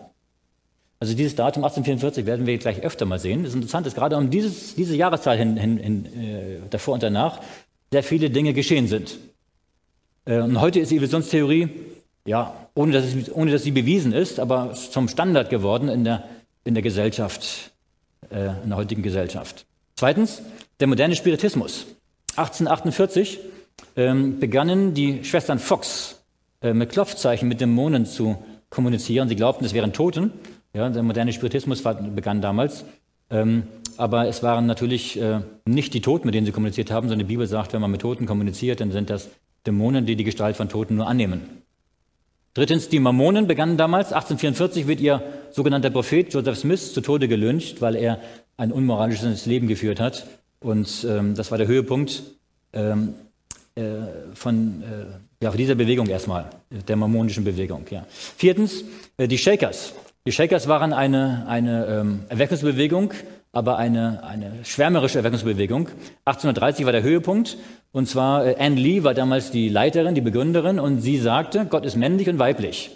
[1.00, 3.44] Also dieses Datum 1844 werden wir gleich öfter mal sehen.
[3.44, 7.42] Das Interessante ist, gerade um dieses, diese Jahreszeit hin, hin, hin äh, davor und danach
[7.92, 9.18] sehr viele Dinge geschehen sind.
[10.26, 11.70] Äh, und heute ist die Evolutionstheorie,
[12.26, 16.24] ja, ohne dass, es, ohne dass sie bewiesen ist, aber zum Standard geworden in der
[16.68, 17.72] in der Gesellschaft,
[18.30, 19.66] äh, in der heutigen Gesellschaft.
[19.96, 20.42] Zweitens,
[20.80, 21.88] der moderne Spiritismus.
[22.36, 23.40] 1848
[23.96, 26.24] ähm, begannen die Schwestern Fox
[26.62, 28.38] äh, mit Klopfzeichen mit Dämonen zu
[28.70, 29.28] kommunizieren.
[29.28, 30.32] Sie glaubten, es wären Toten.
[30.74, 32.86] Ja, der moderne Spiritismus war, begann damals.
[33.30, 33.64] Ähm,
[33.98, 37.34] aber es waren natürlich äh, nicht die Toten, mit denen sie kommuniziert haben, sondern die
[37.34, 39.30] Bibel sagt, wenn man mit Toten kommuniziert, dann sind das
[39.66, 41.64] Dämonen, die die Gestalt von Toten nur annehmen.
[42.58, 47.82] Drittens, die Mormonen begannen damals, 1844 wird ihr sogenannter Prophet Joseph Smith zu Tode gelyncht,
[47.82, 48.20] weil er
[48.58, 50.26] ein unmoralisches Leben geführt hat.
[50.60, 52.24] Und ähm, das war der Höhepunkt
[52.74, 53.14] ähm,
[53.76, 53.84] äh,
[54.34, 57.86] von, äh, ja, dieser Bewegung erstmal, der mormonischen Bewegung.
[57.92, 58.08] Ja.
[58.10, 58.84] Viertens,
[59.18, 59.94] äh, die Shakers.
[60.26, 63.14] Die Shakers waren eine, eine ähm, Erweckungsbewegung,
[63.52, 65.90] aber eine, eine schwärmerische Erweckungsbewegung.
[66.26, 67.58] 1830 war der Höhepunkt.
[67.92, 71.86] Und zwar äh, Anne Lee war damals die Leiterin, die Begründerin, und sie sagte, Gott
[71.86, 72.92] ist männlich und weiblich.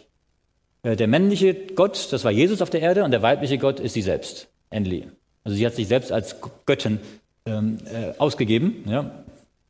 [0.84, 3.94] Äh, der männliche Gott, das war Jesus auf der Erde, und der weibliche Gott ist
[3.94, 5.04] sie selbst, Anne Lee.
[5.44, 6.36] Also sie hat sich selbst als
[6.66, 7.00] Göttin
[7.46, 8.84] ähm, äh, ausgegeben.
[8.88, 9.24] Ja.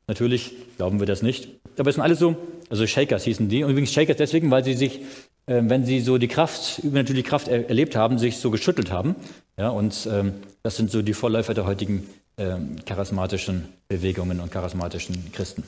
[0.07, 1.47] Natürlich glauben wir das nicht.
[1.77, 2.35] Aber es sind alles so,
[2.69, 3.63] also Shakers hießen die.
[3.63, 4.99] Und übrigens Shakers deswegen, weil sie sich,
[5.53, 9.15] wenn sie so die Kraft, übernatürliche Kraft er erlebt haben, sich so geschüttelt haben.
[9.57, 10.33] Ja, und ähm,
[10.63, 15.63] das sind so die Vorläufer der heutigen ähm, charismatischen Bewegungen und charismatischen Christen.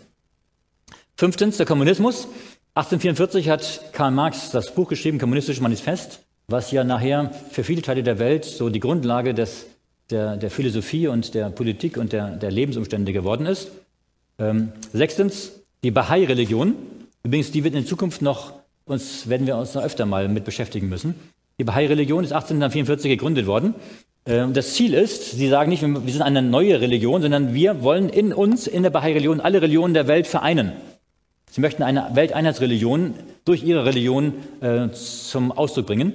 [1.15, 2.27] Fünftens, der Kommunismus.
[2.75, 8.01] 1844 hat Karl Marx das Buch geschrieben, Kommunistisches Manifest, was ja nachher für viele Teile
[8.01, 9.67] der Welt so die Grundlage des,
[10.09, 13.69] der, der Philosophie und der Politik und der, der Lebensumstände geworden ist.
[14.39, 15.51] Ähm, sechstens,
[15.83, 16.73] die Bahai-Religion.
[17.21, 18.53] Übrigens, die wird in Zukunft noch,
[18.85, 21.15] uns werden wir uns noch öfter mal mit beschäftigen müssen.
[21.59, 23.75] Die Bahai-Religion ist 1844 gegründet worden
[24.25, 28.09] ähm, das Ziel ist, sie sagen nicht, wir sind eine neue Religion, sondern wir wollen
[28.09, 30.71] in uns, in der Bahai-Religion, alle Religionen der Welt vereinen.
[31.51, 33.13] Sie möchten eine Welteinheitsreligion
[33.45, 36.13] durch ihre Religion äh, zum Ausdruck bringen.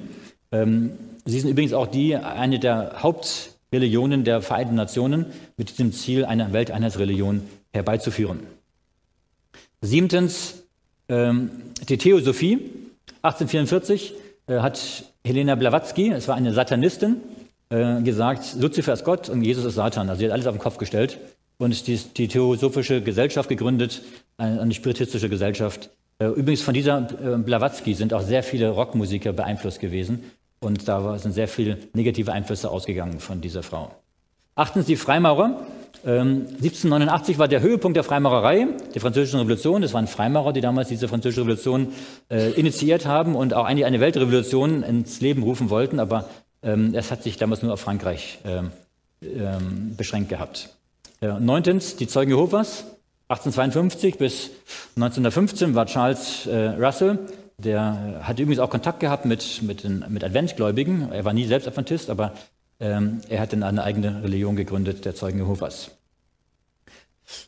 [0.50, 0.92] Ähm,
[1.24, 6.52] sie sind übrigens auch die, eine der Hauptreligionen der Vereinten Nationen, mit diesem Ziel, eine
[6.52, 7.42] Welteinheitsreligion
[7.72, 8.40] herbeizuführen.
[9.80, 10.57] Siebtens,
[11.08, 12.70] die Theosophie.
[13.22, 14.14] 1844
[14.46, 17.16] äh, hat Helena Blavatsky, es war eine Satanistin,
[17.70, 20.08] äh, gesagt, Luzifer ist Gott und Jesus ist Satan.
[20.08, 21.18] Also sie hat alles auf den Kopf gestellt
[21.58, 24.02] und die, Theosophische Gesellschaft gegründet,
[24.36, 25.90] eine, spiritistische Gesellschaft.
[26.18, 30.22] Äh, übrigens von dieser Blavatsky sind auch sehr viele Rockmusiker beeinflusst gewesen
[30.60, 33.90] und da sind sehr viele negative Einflüsse ausgegangen von dieser Frau.
[34.54, 35.66] Achtens die Freimaurer.
[36.06, 39.82] Ähm, 1789 war der Höhepunkt der Freimaurerei, der Französischen Revolution.
[39.82, 41.88] Es waren Freimaurer, die damals diese Französische Revolution
[42.30, 46.28] äh, initiiert haben und auch eigentlich eine Weltrevolution ins Leben rufen wollten, aber
[46.62, 48.70] ähm, es hat sich damals nur auf Frankreich ähm,
[49.22, 50.70] ähm, beschränkt gehabt.
[51.20, 52.84] Neuntens, die Zeugen Jehovas.
[53.28, 54.50] 1852 bis
[54.96, 57.18] 1915 war Charles äh, Russell,
[57.58, 61.10] der hatte übrigens auch Kontakt gehabt mit, mit, den, mit Adventgläubigen.
[61.10, 62.32] Er war nie selbst Adventist, aber
[62.80, 65.90] ähm, er hat dann eine eigene Religion gegründet, der Zeugen Jehovas.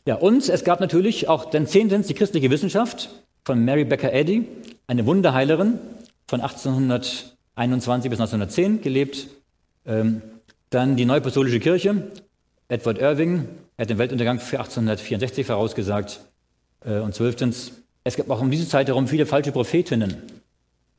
[0.05, 3.09] Ja, und es gab natürlich auch dann zehntens die christliche Wissenschaft
[3.43, 4.47] von Mary Becker Eddy,
[4.87, 5.79] eine Wunderheilerin
[6.27, 9.27] von 1800 21 bis 1910 gelebt.
[9.85, 10.21] Ähm,
[10.69, 12.07] dann die Neuapostolische Kirche.
[12.67, 16.21] Edward Irving hat den Weltuntergang für 1864 vorausgesagt.
[16.85, 17.73] Äh, und zwölftens,
[18.03, 20.17] es gab auch um diese Zeit herum viele falsche Prophetinnen.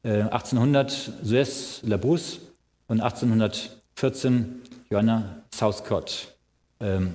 [0.04, 2.38] Äh, 1800 Suez Labrousse
[2.86, 3.00] und
[3.96, 6.34] 1814 Johanna Southcott,
[6.80, 7.14] ähm,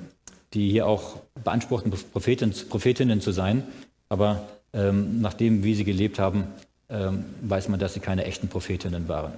[0.53, 3.63] die hier auch beanspruchten, Prophetin, Prophetinnen zu sein.
[4.09, 6.45] Aber ähm, nachdem, wie sie gelebt haben,
[6.89, 9.33] ähm, weiß man, dass sie keine echten Prophetinnen waren.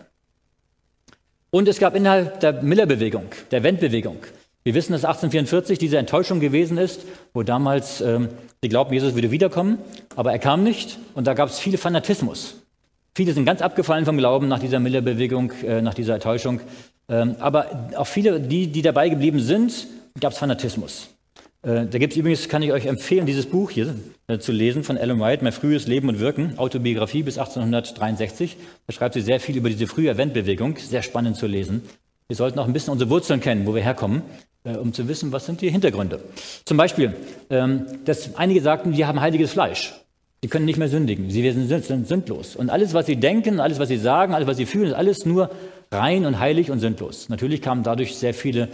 [1.49, 4.17] Und es gab innerhalb der Miller-Bewegung, der Wendbewegung,
[4.63, 8.27] Wir wissen, dass 1844 diese Enttäuschung gewesen ist, wo damals ähm,
[8.61, 9.79] sie glaubten, Jesus würde wiederkommen,
[10.17, 12.61] aber er kam nicht und da gab es viel Fanatismus.
[13.20, 16.61] Viele sind ganz abgefallen vom Glauben nach dieser Miller-Bewegung, äh, nach dieser Enttäuschung.
[17.09, 19.88] Ähm, aber auch viele, die, die dabei geblieben sind,
[20.22, 21.09] gab es Fanatismus.
[21.61, 23.93] Äh, da gibt es übrigens, kann ich euch empfehlen, dieses Buch hier
[24.28, 28.55] äh, zu lesen von Ellen White, Mein frühes Leben und Wirken, Autobiografie bis 1863.
[28.88, 31.82] Da schreibt sie sehr viel über diese frühe Eventbewegung, sehr spannend zu lesen.
[32.30, 34.22] Wir sollten auch ein bisschen unsere Wurzeln kennen, wo wir herkommen,
[34.63, 36.22] um zu wissen, was sind die Hintergründe.
[36.63, 37.17] Zum Beispiel,
[37.49, 39.93] ähm, dass einige sagten, wir haben heiliges Fleisch.
[40.41, 41.29] Sie können nicht mehr sündigen.
[41.29, 42.55] Sie sind sündlos.
[42.55, 45.25] Und alles, was sie denken, alles, was sie sagen, alles, was sie fühlen, ist alles
[45.25, 45.49] nur
[45.91, 47.29] rein und heilig und sündlos.
[47.29, 48.69] Natürlich kamen dadurch sehr viele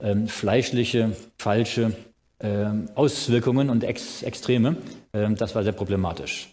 [0.00, 1.92] ähm, fleischliche, falsche
[2.40, 4.76] ähm, Auswirkungen und Ex Extreme.
[5.12, 6.48] Ähm, das war sehr problematisch.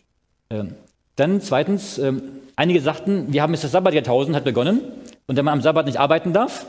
[0.49, 0.75] Ähm,
[1.15, 2.21] dann zweitens, ähm,
[2.55, 4.81] einige sagten, wir haben jetzt das Sabbatjahrtausend hat begonnen
[5.27, 6.65] und wenn man am Sabbat nicht arbeiten darf,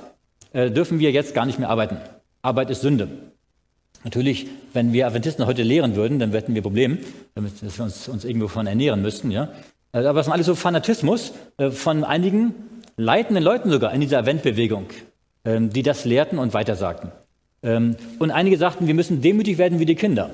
[0.52, 1.98] äh, dürfen wir jetzt gar nicht mehr arbeiten.
[2.42, 3.08] Arbeit ist Sünde.
[4.04, 6.98] Natürlich, wenn wir Adventisten heute lehren würden, dann hätten wir Probleme,
[7.34, 9.30] damit dass wir uns, uns irgendwo von ernähren müssten.
[9.30, 9.50] Ja?
[9.92, 12.54] Äh, aber das ist alles so Fanatismus äh, von einigen
[12.96, 14.86] leitenden Leuten sogar in dieser Adventbewegung,
[15.44, 17.12] ähm, die das lehrten und weitersagten.
[17.62, 20.30] Ähm, und einige sagten, wir müssen demütig werden wie die Kinder.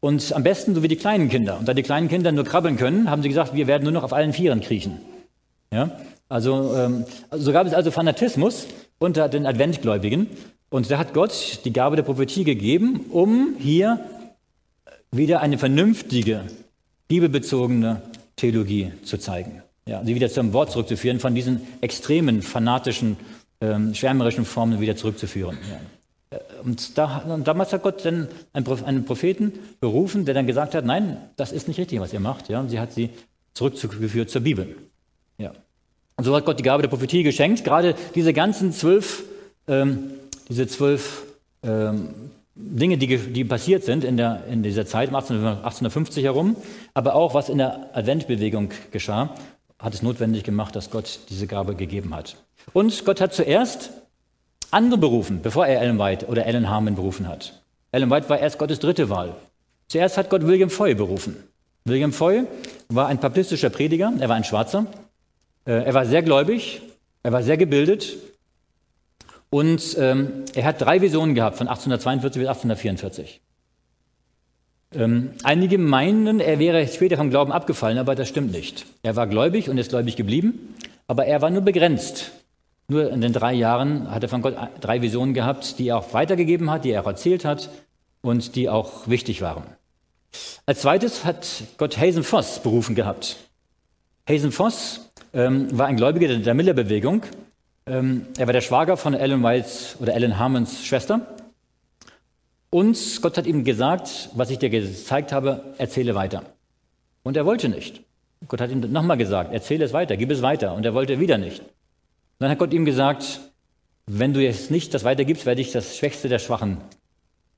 [0.00, 1.58] Und am besten so wie die kleinen Kinder.
[1.58, 4.02] Und da die kleinen Kinder nur krabbeln können, haben sie gesagt, wir werden nur noch
[4.02, 4.98] auf allen Vieren kriechen.
[5.72, 5.90] Ja?
[6.28, 8.66] Also, ähm, so gab es also Fanatismus
[8.98, 10.28] unter den Adventgläubigen.
[10.72, 14.00] Und da hat Gott die Gabe der Prophetie gegeben, um hier
[15.10, 16.44] wieder eine vernünftige,
[17.08, 18.00] bibelbezogene
[18.36, 19.62] Theologie zu zeigen.
[19.86, 23.18] Ja, sie wieder zum Wort zurückzuführen, von diesen extremen, fanatischen,
[23.60, 25.58] ähm, schwärmerischen Formen wieder zurückzuführen.
[26.30, 26.38] Ja.
[26.38, 30.86] Äh, und, da, und, damals hat Gott dann einen Propheten berufen, der dann gesagt hat,
[30.86, 32.48] nein, das ist nicht richtig, was ihr macht.
[32.48, 33.10] Ja, und sie hat sie
[33.52, 34.74] zurückgeführt zur Bibel.
[35.36, 35.52] Ja.
[36.16, 37.62] Und so hat Gott die Gabe der Prophetie geschenkt.
[37.62, 39.24] Gerade diese ganzen zwölf
[39.68, 40.12] ähm,
[40.52, 41.22] diese zwölf
[41.62, 42.10] ähm,
[42.54, 46.56] Dinge, die, die passiert sind in, der, in dieser Zeit, um 1850 herum,
[46.92, 49.34] aber auch was in der Adventbewegung geschah,
[49.78, 52.36] hat es notwendig gemacht, dass Gott diese Gabe gegeben hat.
[52.74, 53.90] Und Gott hat zuerst
[54.70, 57.62] andere berufen, bevor er Ellen White oder Ellen Harmon berufen hat.
[57.90, 59.34] Ellen White war erst Gottes dritte Wahl.
[59.88, 61.36] Zuerst hat Gott William Foy berufen.
[61.86, 62.44] William Foy
[62.90, 64.86] war ein baptistischer Prediger, er war ein Schwarzer.
[65.64, 66.82] Äh, er war sehr gläubig,
[67.22, 68.18] er war sehr gebildet
[69.52, 73.40] und ähm, er hat drei Visionen gehabt, von 1842 bis 1844.
[74.94, 78.86] Ähm, einige meinen, er wäre später vom Glauben abgefallen, aber das stimmt nicht.
[79.02, 80.74] Er war gläubig und ist gläubig geblieben,
[81.06, 82.32] aber er war nur begrenzt.
[82.88, 86.14] Nur in den drei Jahren hat er von Gott drei Visionen gehabt, die er auch
[86.14, 87.68] weitergegeben hat, die er auch erzählt hat
[88.22, 89.64] und die auch wichtig waren.
[90.64, 91.46] Als zweites hat
[91.76, 93.36] Gott Hazen Voss berufen gehabt.
[94.26, 97.24] Hazen Voss ähm, war ein Gläubiger der Miller-Bewegung
[97.86, 101.26] ähm, er war der Schwager von Ellen Whites oder Ellen Harmons Schwester.
[102.70, 106.42] Und Gott hat ihm gesagt, was ich dir gezeigt habe, erzähle weiter.
[107.22, 108.02] Und er wollte nicht.
[108.48, 110.74] Gott hat ihm nochmal gesagt, erzähle es weiter, gib es weiter.
[110.74, 111.62] Und er wollte wieder nicht.
[112.38, 113.40] dann hat Gott ihm gesagt,
[114.06, 116.78] wenn du jetzt nicht das weitergibst, werde ich das Schwächste der Schwachen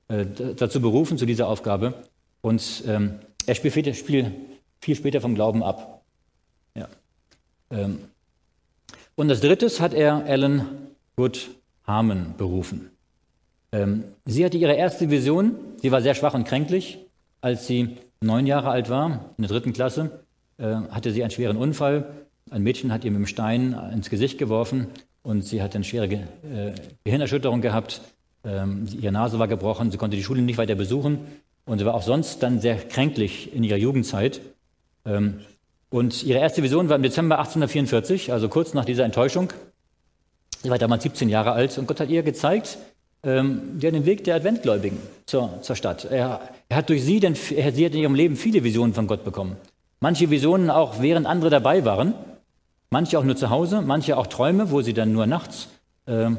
[0.07, 1.93] äh, dazu berufen, zu dieser Aufgabe.
[2.41, 3.93] Und ähm, er spielt viel,
[4.79, 6.03] viel, später vom Glauben ab.
[6.75, 6.87] Ja.
[7.71, 7.99] Ähm,
[9.15, 10.65] und als drittes hat er Ellen
[11.15, 11.49] Good
[11.85, 12.91] Harmon berufen.
[13.71, 16.99] Ähm, sie hatte ihre erste Vision, sie war sehr schwach und kränklich.
[17.41, 20.23] Als sie neun Jahre alt war, in der dritten Klasse,
[20.57, 22.25] äh, hatte sie einen schweren Unfall.
[22.49, 24.87] Ein Mädchen hat ihr mit dem Stein ins Gesicht geworfen
[25.23, 28.01] und sie hat eine schwere äh, Gehirnerschütterung gehabt.
[28.43, 31.19] Ähm, ihre Nase war gebrochen, sie konnte die Schule nicht weiter besuchen
[31.65, 34.41] und sie war auch sonst dann sehr kränklich in ihrer Jugendzeit.
[35.95, 39.53] Und ihre erste Vision war im Dezember 1844, also kurz nach dieser Enttäuschung.
[40.61, 42.77] Sie war damals 17 Jahre alt und Gott hat ihr gezeigt,
[43.23, 46.03] ähm, den Weg der Adventgläubigen zur, zur Stadt.
[46.03, 49.23] Er, er, hat durch sie, denn sie hat in ihrem Leben viele Visionen von Gott
[49.23, 49.55] bekommen.
[50.01, 52.13] Manche Visionen auch, während andere dabei waren.
[52.89, 55.69] Manche auch nur zu Hause, manche auch Träume, wo sie dann nur nachts
[56.07, 56.33] äh, äh,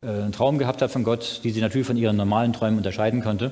[0.00, 3.50] einen Traum gehabt hat von Gott, die sie natürlich von ihren normalen Träumen unterscheiden konnte.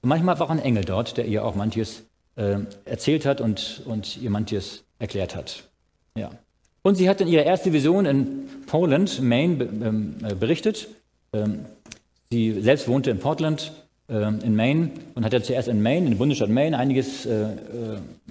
[0.00, 2.04] Und manchmal war auch ein Engel dort, der ihr auch manches
[2.36, 5.64] äh, erzählt hat und, und ihr manches erklärt hat.
[6.16, 6.30] Ja.
[6.82, 10.88] Und sie hat dann ihre erste Vision in Poland, Maine, ähm, äh, berichtet.
[11.32, 11.66] Ähm,
[12.30, 13.72] sie selbst wohnte in Portland,
[14.08, 17.46] ähm, in Maine, und hat ja zuerst in Maine, in dem Bundesstaat Maine, einiges äh,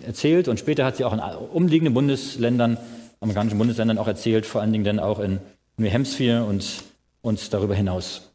[0.01, 0.47] erzählt.
[0.47, 2.77] Und später hat sie auch in umliegenden Bundesländern,
[3.19, 5.39] amerikanischen Bundesländern auch erzählt, vor allen Dingen dann auch in
[5.77, 6.83] New Hampshire und,
[7.21, 8.31] und darüber hinaus.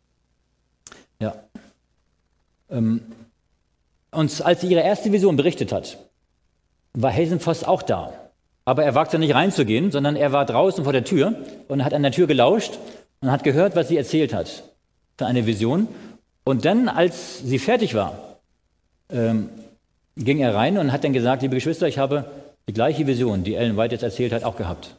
[1.20, 1.34] Ja.
[2.68, 5.98] Und als sie ihre erste Vision berichtet hat,
[6.94, 8.12] war Hasenfoss auch da.
[8.66, 11.34] Aber er wagte nicht reinzugehen, sondern er war draußen vor der Tür
[11.68, 12.78] und hat an der Tür gelauscht
[13.20, 14.64] und hat gehört, was sie erzählt hat.
[15.16, 15.88] dann eine Vision.
[16.44, 18.40] Und dann, als sie fertig war,
[19.08, 19.48] ähm,
[20.16, 22.24] ging er rein und hat dann gesagt, liebe Geschwister, ich habe
[22.68, 24.96] die gleiche Vision, die Ellen White jetzt erzählt hat, auch gehabt.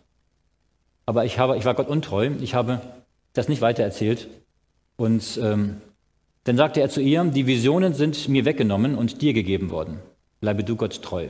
[1.05, 2.81] Aber ich, habe, ich war Gott untreu, ich habe
[3.33, 4.27] das nicht weitererzählt.
[4.95, 5.81] Und ähm,
[6.45, 9.99] dann sagte er zu ihr, die Visionen sind mir weggenommen und dir gegeben worden.
[10.39, 11.27] Bleibe du Gott treu.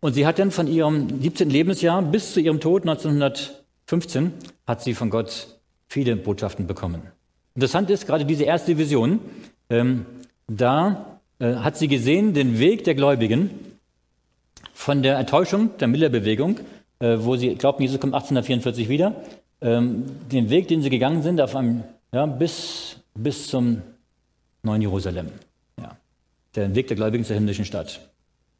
[0.00, 1.50] Und sie hat dann von ihrem 17.
[1.50, 4.32] Lebensjahr bis zu ihrem Tod 1915
[4.66, 7.02] hat sie von Gott viele Botschaften bekommen.
[7.54, 9.18] Interessant ist gerade diese erste Vision,
[9.70, 10.06] ähm,
[10.46, 13.50] da äh, hat sie gesehen den Weg der Gläubigen
[14.72, 16.60] von der Enttäuschung der Miller-Bewegung,
[17.00, 19.16] äh, wo sie glaubten, Jesus kommt 1844 wieder,
[19.60, 21.82] ähm, den Weg, den sie gegangen sind, auf einem,
[22.12, 23.82] ja, bis, bis zum
[24.62, 25.28] neuen Jerusalem.
[25.80, 25.96] Ja.
[26.54, 28.00] Der Weg der Gläubigen zur himmlischen Stadt.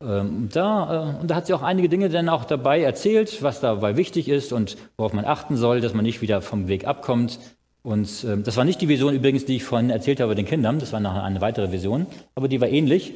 [0.01, 3.61] Ähm, da, äh, und da hat sie auch einige Dinge dann auch dabei erzählt, was
[3.61, 7.41] dabei wichtig ist und worauf man achten soll, dass man nicht wieder vom Weg abkommt.
[7.83, 10.79] Und äh, das war nicht die Vision übrigens, die ich vorhin erzählt habe den Kindern,
[10.79, 13.13] das war nachher eine weitere Vision, aber die war ähnlich,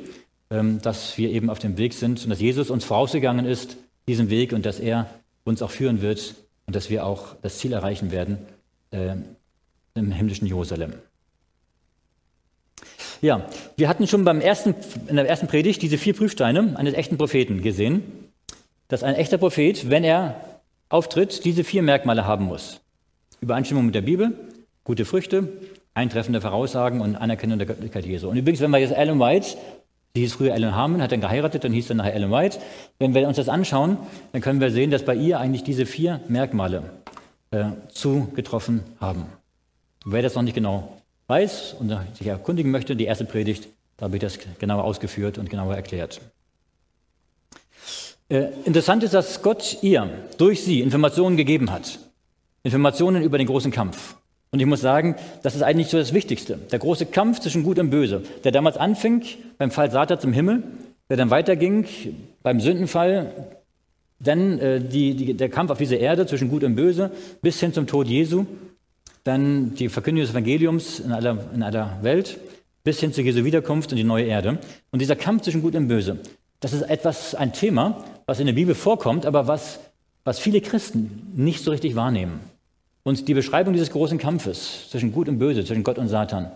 [0.51, 3.77] ähm, dass wir eben auf dem Weg sind und dass Jesus uns vorausgegangen ist,
[4.09, 5.07] diesen Weg und dass er
[5.45, 6.35] uns auch führen wird
[6.67, 8.39] und dass wir auch das Ziel erreichen werden
[8.91, 9.15] äh,
[9.95, 10.95] im himmlischen Jerusalem.
[13.23, 13.47] Ja,
[13.77, 14.75] wir hatten schon beim ersten,
[15.07, 18.03] in der ersten Predigt diese vier Prüfsteine eines echten Propheten gesehen,
[18.89, 20.35] dass ein echter Prophet, wenn er
[20.89, 22.81] auftritt, diese vier Merkmale haben muss.
[23.41, 24.33] Übereinstimmung mit der Bibel,
[24.83, 25.49] gute Früchte,
[25.95, 28.29] eintreffende Voraussagen und Anerkennung der Göttlichkeit Jesu.
[28.29, 29.57] Und übrigens, wenn wir jetzt Ellen White,
[30.17, 32.59] die hieß früher Ellen Harmon, hat dann geheiratet, dann hieß dann nachher Ellen White.
[32.99, 33.99] Wenn wir uns das anschauen,
[34.33, 36.91] dann können wir sehen, dass bei ihr eigentlich diese vier Merkmale
[37.53, 39.27] äh, zugetroffen haben.
[40.05, 44.17] Wer das noch nicht genau weiß und sich erkundigen möchte, die erste Predigt, da habe
[44.17, 46.21] ich das genauer ausgeführt und genauer erklärt.
[48.29, 50.09] Äh, interessant ist, dass Gott ihr
[50.39, 51.99] durch sie Informationen gegeben hat.
[52.63, 54.17] Informationen über den großen Kampf.
[54.51, 56.59] Und ich muss sagen, das ist eigentlich so das Wichtigste.
[56.71, 59.23] Der große Kampf zwischen Gut und Böse, der damals anfing
[59.59, 60.63] beim Fall Satan zum Himmel,
[61.09, 61.87] der dann weiterging
[62.43, 63.33] beim Sündenfall,
[64.19, 67.11] dann äh, die, die, der Kampf auf dieser Erde zwischen Gut und Böse
[67.41, 68.47] bis hin zum Tod Jesu
[69.25, 72.39] dann die Verkündigung des Evangeliums in aller, in aller Welt,
[72.85, 74.59] bis hin zur Jesu Wiederkunft und die neue Erde.
[74.91, 76.19] Und dieser Kampf zwischen Gut und Böse,
[76.61, 79.81] das ist etwas, ein Thema, was in der Bibel vorkommt, aber was,
[80.25, 82.41] was viele Christen nicht so richtig wahrnehmen.
[83.05, 86.51] Und die Beschreibung dieses großen Kampfes zwischen Gut und Böse, zwischen Gott und Satan,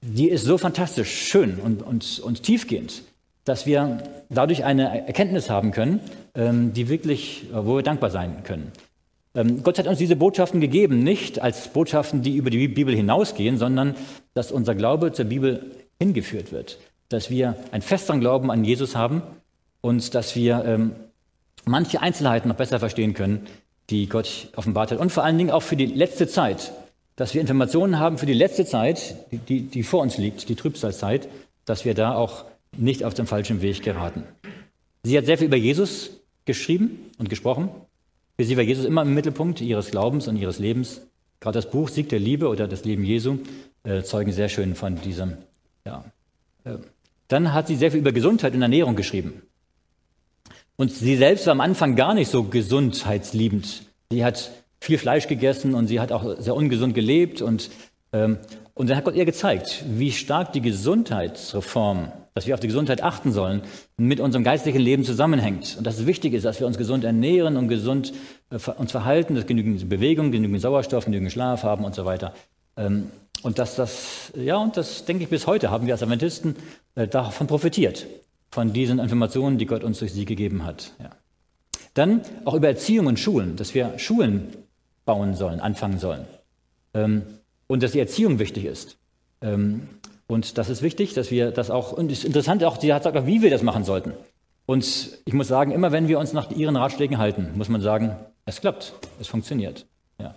[0.00, 3.02] die ist so fantastisch, schön und, und, und tiefgehend,
[3.44, 6.00] dass wir dadurch eine Erkenntnis haben können,
[6.34, 8.72] ähm, die wirklich, wo wir dankbar sein können.
[9.34, 13.58] Ähm, Gott hat uns diese Botschaften gegeben, nicht als Botschaften, die über die Bibel hinausgehen,
[13.58, 13.94] sondern
[14.34, 16.78] dass unser Glaube zur Bibel hingeführt wird.
[17.08, 19.22] Dass wir einen festeren Glauben an Jesus haben
[19.80, 20.92] und dass wir ähm,
[21.64, 23.46] manche Einzelheiten noch besser verstehen können,
[23.90, 24.98] die Gott offenbart hat.
[24.98, 26.72] Und vor allen Dingen auch für die letzte Zeit,
[27.16, 30.54] dass wir Informationen haben für die letzte Zeit, die, die, die vor uns liegt, die
[30.54, 31.28] Trübsalzeit,
[31.64, 32.44] dass wir da auch
[32.76, 34.24] nicht auf den falschen Weg geraten.
[35.02, 36.10] Sie hat sehr viel über Jesus
[36.44, 37.68] geschrieben und gesprochen.
[38.36, 41.02] Für sie war Jesus immer im Mittelpunkt ihres Glaubens und ihres Lebens.
[41.40, 43.38] Gerade das Buch Sieg der Liebe oder das Leben Jesu
[43.84, 45.36] äh, zeugen sehr schön von diesem.
[45.84, 46.04] Ja.
[46.64, 46.76] Äh,
[47.28, 49.42] dann hat sie sehr viel über Gesundheit und Ernährung geschrieben.
[50.76, 53.84] Und sie selbst war am Anfang gar nicht so gesundheitsliebend.
[54.10, 57.42] Sie hat viel Fleisch gegessen und sie hat auch sehr ungesund gelebt.
[57.42, 57.70] Und,
[58.12, 58.38] ähm,
[58.74, 63.02] und dann hat Gott ihr gezeigt, wie stark die Gesundheitsreform dass wir auf die Gesundheit
[63.02, 63.62] achten sollen,
[63.96, 65.76] mit unserem geistlichen Leben zusammenhängt.
[65.78, 68.12] Und dass es wichtig ist, dass wir uns gesund ernähren und gesund
[68.50, 72.34] äh, uns verhalten, dass genügend Bewegung, genügend Sauerstoff, genügend Schlaf haben und so weiter.
[72.76, 73.10] Ähm,
[73.42, 76.56] und dass das, ja, und das denke ich bis heute haben wir als Adventisten
[76.94, 78.06] äh, davon profitiert,
[78.50, 80.92] von diesen Informationen, die Gott uns durch sie gegeben hat.
[81.00, 81.10] Ja.
[81.94, 84.48] Dann auch über Erziehung und Schulen, dass wir Schulen
[85.04, 86.24] bauen sollen, anfangen sollen.
[86.94, 87.22] Ähm,
[87.66, 88.96] und dass die Erziehung wichtig ist.
[90.26, 93.04] Und das ist wichtig, dass wir das auch, und es ist interessant auch, sie hat
[93.04, 94.12] gesagt, wie wir das machen sollten.
[94.66, 98.16] Und ich muss sagen, immer wenn wir uns nach ihren Ratschlägen halten, muss man sagen,
[98.44, 99.86] es klappt, es funktioniert.
[100.18, 100.34] Ja.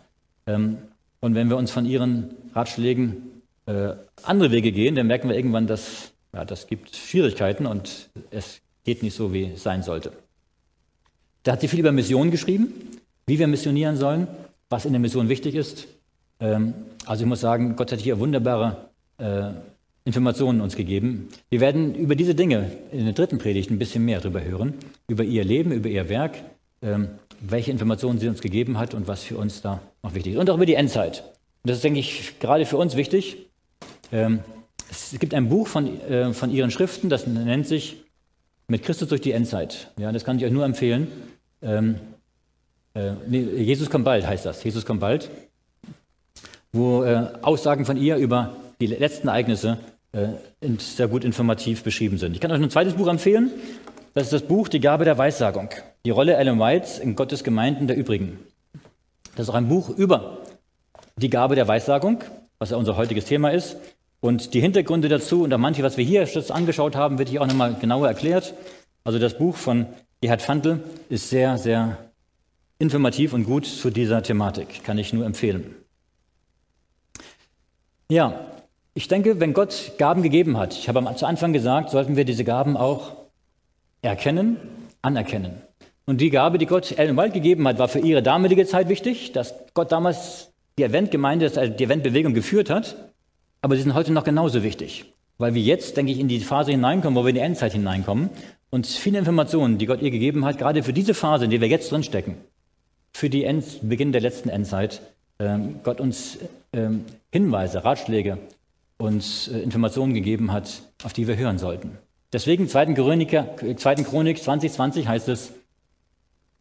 [0.48, 0.78] Ähm,
[1.22, 5.68] und wenn wir uns von ihren Ratschlägen äh, andere Wege gehen, dann merken wir irgendwann,
[5.68, 10.12] dass ja, das gibt Schwierigkeiten und es geht nicht so, wie es sein sollte.
[11.44, 12.74] Da hat sie viel über Missionen geschrieben,
[13.26, 14.28] wie wir missionieren sollen,
[14.70, 15.88] was in der Mission wichtig ist.
[16.40, 16.74] Ähm,
[17.06, 19.52] also ich muss sagen, Gott hat hier wunderbare äh,
[20.06, 21.30] Informationen uns gegeben.
[21.50, 24.76] Wir werden über diese Dinge in der dritten Predigt ein bisschen mehr darüber hören,
[25.08, 26.36] über ihr Leben, über ihr Werk,
[26.82, 27.10] ähm,
[27.42, 30.40] welche Informationen sie uns gegeben hat und was für uns da noch wichtig ist.
[30.40, 31.24] Und auch über die Endzeit.
[31.64, 33.48] Und das ist, denke ich, gerade für uns wichtig.
[34.12, 34.40] Ähm,
[34.92, 37.98] es gibt ein Buch von, äh, von ihren Schriften, das nennt sich
[38.68, 39.92] Mit Christus durch die Endzeit.
[39.98, 41.08] Ja, das kann ich euch nur empfehlen.
[41.62, 41.96] Ähm,
[42.96, 44.64] äh, Jesus kommt bald heißt das.
[44.64, 45.30] Jesus kommt bald.
[46.72, 49.78] wo äh, Aussagen von ihr über die letzten Ereignisse
[50.78, 52.34] sehr gut informativ beschrieben sind.
[52.34, 53.52] Ich kann euch ein zweites Buch empfehlen.
[54.14, 55.70] Das ist das Buch Die Gabe der Weissagung.
[56.06, 58.40] Die Rolle Ellen Whites in Gottes Gemeinden der Übrigen.
[59.36, 60.38] Das ist auch ein Buch über
[61.18, 62.24] die Gabe der Weissagung,
[62.60, 63.76] was ja unser heutiges Thema ist.
[64.22, 67.42] Und die Hintergründe dazu und auch manche, was wir hier jetzt angeschaut haben, wird hier
[67.42, 68.54] auch nochmal genauer erklärt.
[69.04, 69.86] Also das Buch von
[70.22, 71.98] Gerhard Fandl ist sehr, sehr
[72.80, 74.84] informativ und gut zu dieser Thematik.
[74.84, 75.76] Kann ich nur empfehlen.
[78.10, 78.46] Ja,
[78.98, 82.46] ich denke, wenn Gott Gaben gegeben hat, ich habe zu Anfang gesagt, sollten wir diese
[82.46, 83.12] Gaben auch
[84.02, 84.58] erkennen,
[85.02, 85.62] anerkennen.
[86.06, 89.34] Und die Gabe, die Gott Ellen White gegeben hat, war für ihre damalige Zeit wichtig,
[89.34, 92.96] dass Gott damals die Adventgemeinde, die Adventbewegung geführt hat.
[93.62, 96.72] Aber sie sind heute noch genauso wichtig, weil wir jetzt, denke ich, in die Phase
[96.72, 98.30] hineinkommen, wo wir in die Endzeit hineinkommen
[98.70, 101.68] und viele Informationen, die Gott ihr gegeben hat, gerade für diese Phase, in der wir
[101.68, 102.36] jetzt drinstecken,
[103.14, 105.02] für den Beginn der letzten Endzeit,
[105.40, 106.38] ähm, Gott uns
[106.72, 108.38] ähm, Hinweise, Ratschläge
[108.98, 111.98] uns äh, Informationen gegeben hat, auf die wir hören sollten.
[112.34, 112.94] Deswegen 2.
[112.94, 113.96] Chroniker, 2.
[114.04, 115.54] Chronik 2020 heißt es,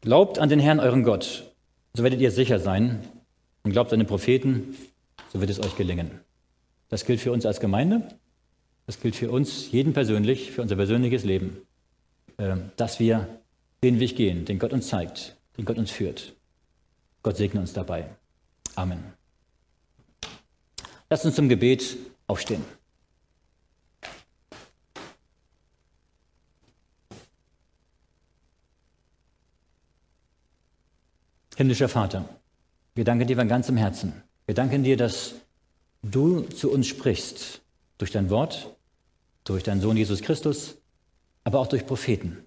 [0.01, 1.51] Glaubt an den Herrn euren Gott,
[1.95, 3.01] so werdet ihr sicher sein,
[3.63, 4.77] und glaubt an den Propheten,
[5.33, 6.11] so wird es euch gelingen.
[6.91, 8.07] Das gilt für uns als Gemeinde,
[8.87, 11.57] das gilt für uns jeden persönlich, für unser persönliches Leben,
[12.37, 13.41] äh, dass wir
[13.83, 16.35] den Weg gehen, den Gott uns zeigt, den Gott uns führt.
[17.23, 18.11] Gott segne uns dabei.
[18.75, 19.03] Amen.
[21.09, 21.97] Lasst uns zum Gebet
[22.27, 22.65] Aufstehen.
[31.57, 32.29] Himmlischer Vater,
[32.95, 34.13] wir danken dir von ganzem Herzen.
[34.47, 35.35] Wir danken dir, dass
[36.03, 37.61] du zu uns sprichst
[37.99, 38.75] durch dein Wort,
[39.45, 40.77] durch deinen Sohn Jesus Christus,
[41.45, 42.45] aber auch durch Propheten.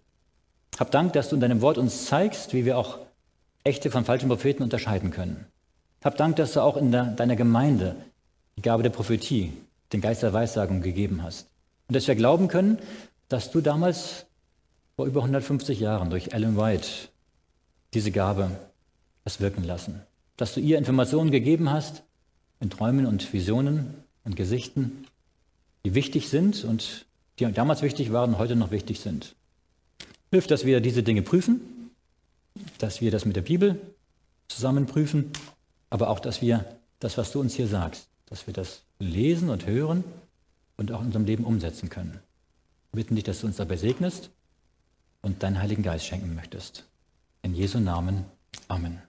[0.78, 3.00] Hab Dank, dass du in deinem Wort uns zeigst, wie wir auch
[3.64, 5.46] echte von falschen Propheten unterscheiden können.
[6.04, 7.96] Hab Dank, dass du auch in deiner Gemeinde
[8.58, 9.54] die Gabe der Prophetie
[9.94, 11.50] den Geist der Weissagung gegeben hast.
[11.88, 12.80] Und dass wir glauben können,
[13.30, 14.26] dass du damals
[14.96, 16.88] vor über 150 Jahren durch Ellen White
[17.94, 18.52] diese Gabe
[19.26, 20.02] hast wirken lassen.
[20.36, 22.04] Dass du ihr Informationen gegeben hast
[22.60, 25.06] in Träumen und Visionen und Gesichten,
[25.86, 27.06] die wichtig sind und
[27.40, 29.36] die damals wichtig waren und heute noch wichtig sind.
[30.32, 31.92] Hilf, dass wir diese Dinge prüfen,
[32.80, 33.80] dass wir das mit der Bibel
[34.48, 35.32] zusammen prüfen,
[35.90, 36.66] aber auch, dass wir
[37.00, 40.04] das, was du uns hier sagst, dass wir das lesen und hören
[40.78, 42.20] und auch in unserem Leben umsetzen können.
[42.92, 44.30] Wir bitten dich, dass du uns dabei segnest
[45.22, 46.86] und deinen Heiligen Geist schenken möchtest.
[47.42, 48.26] In Jesu Namen.
[48.68, 49.07] Amen.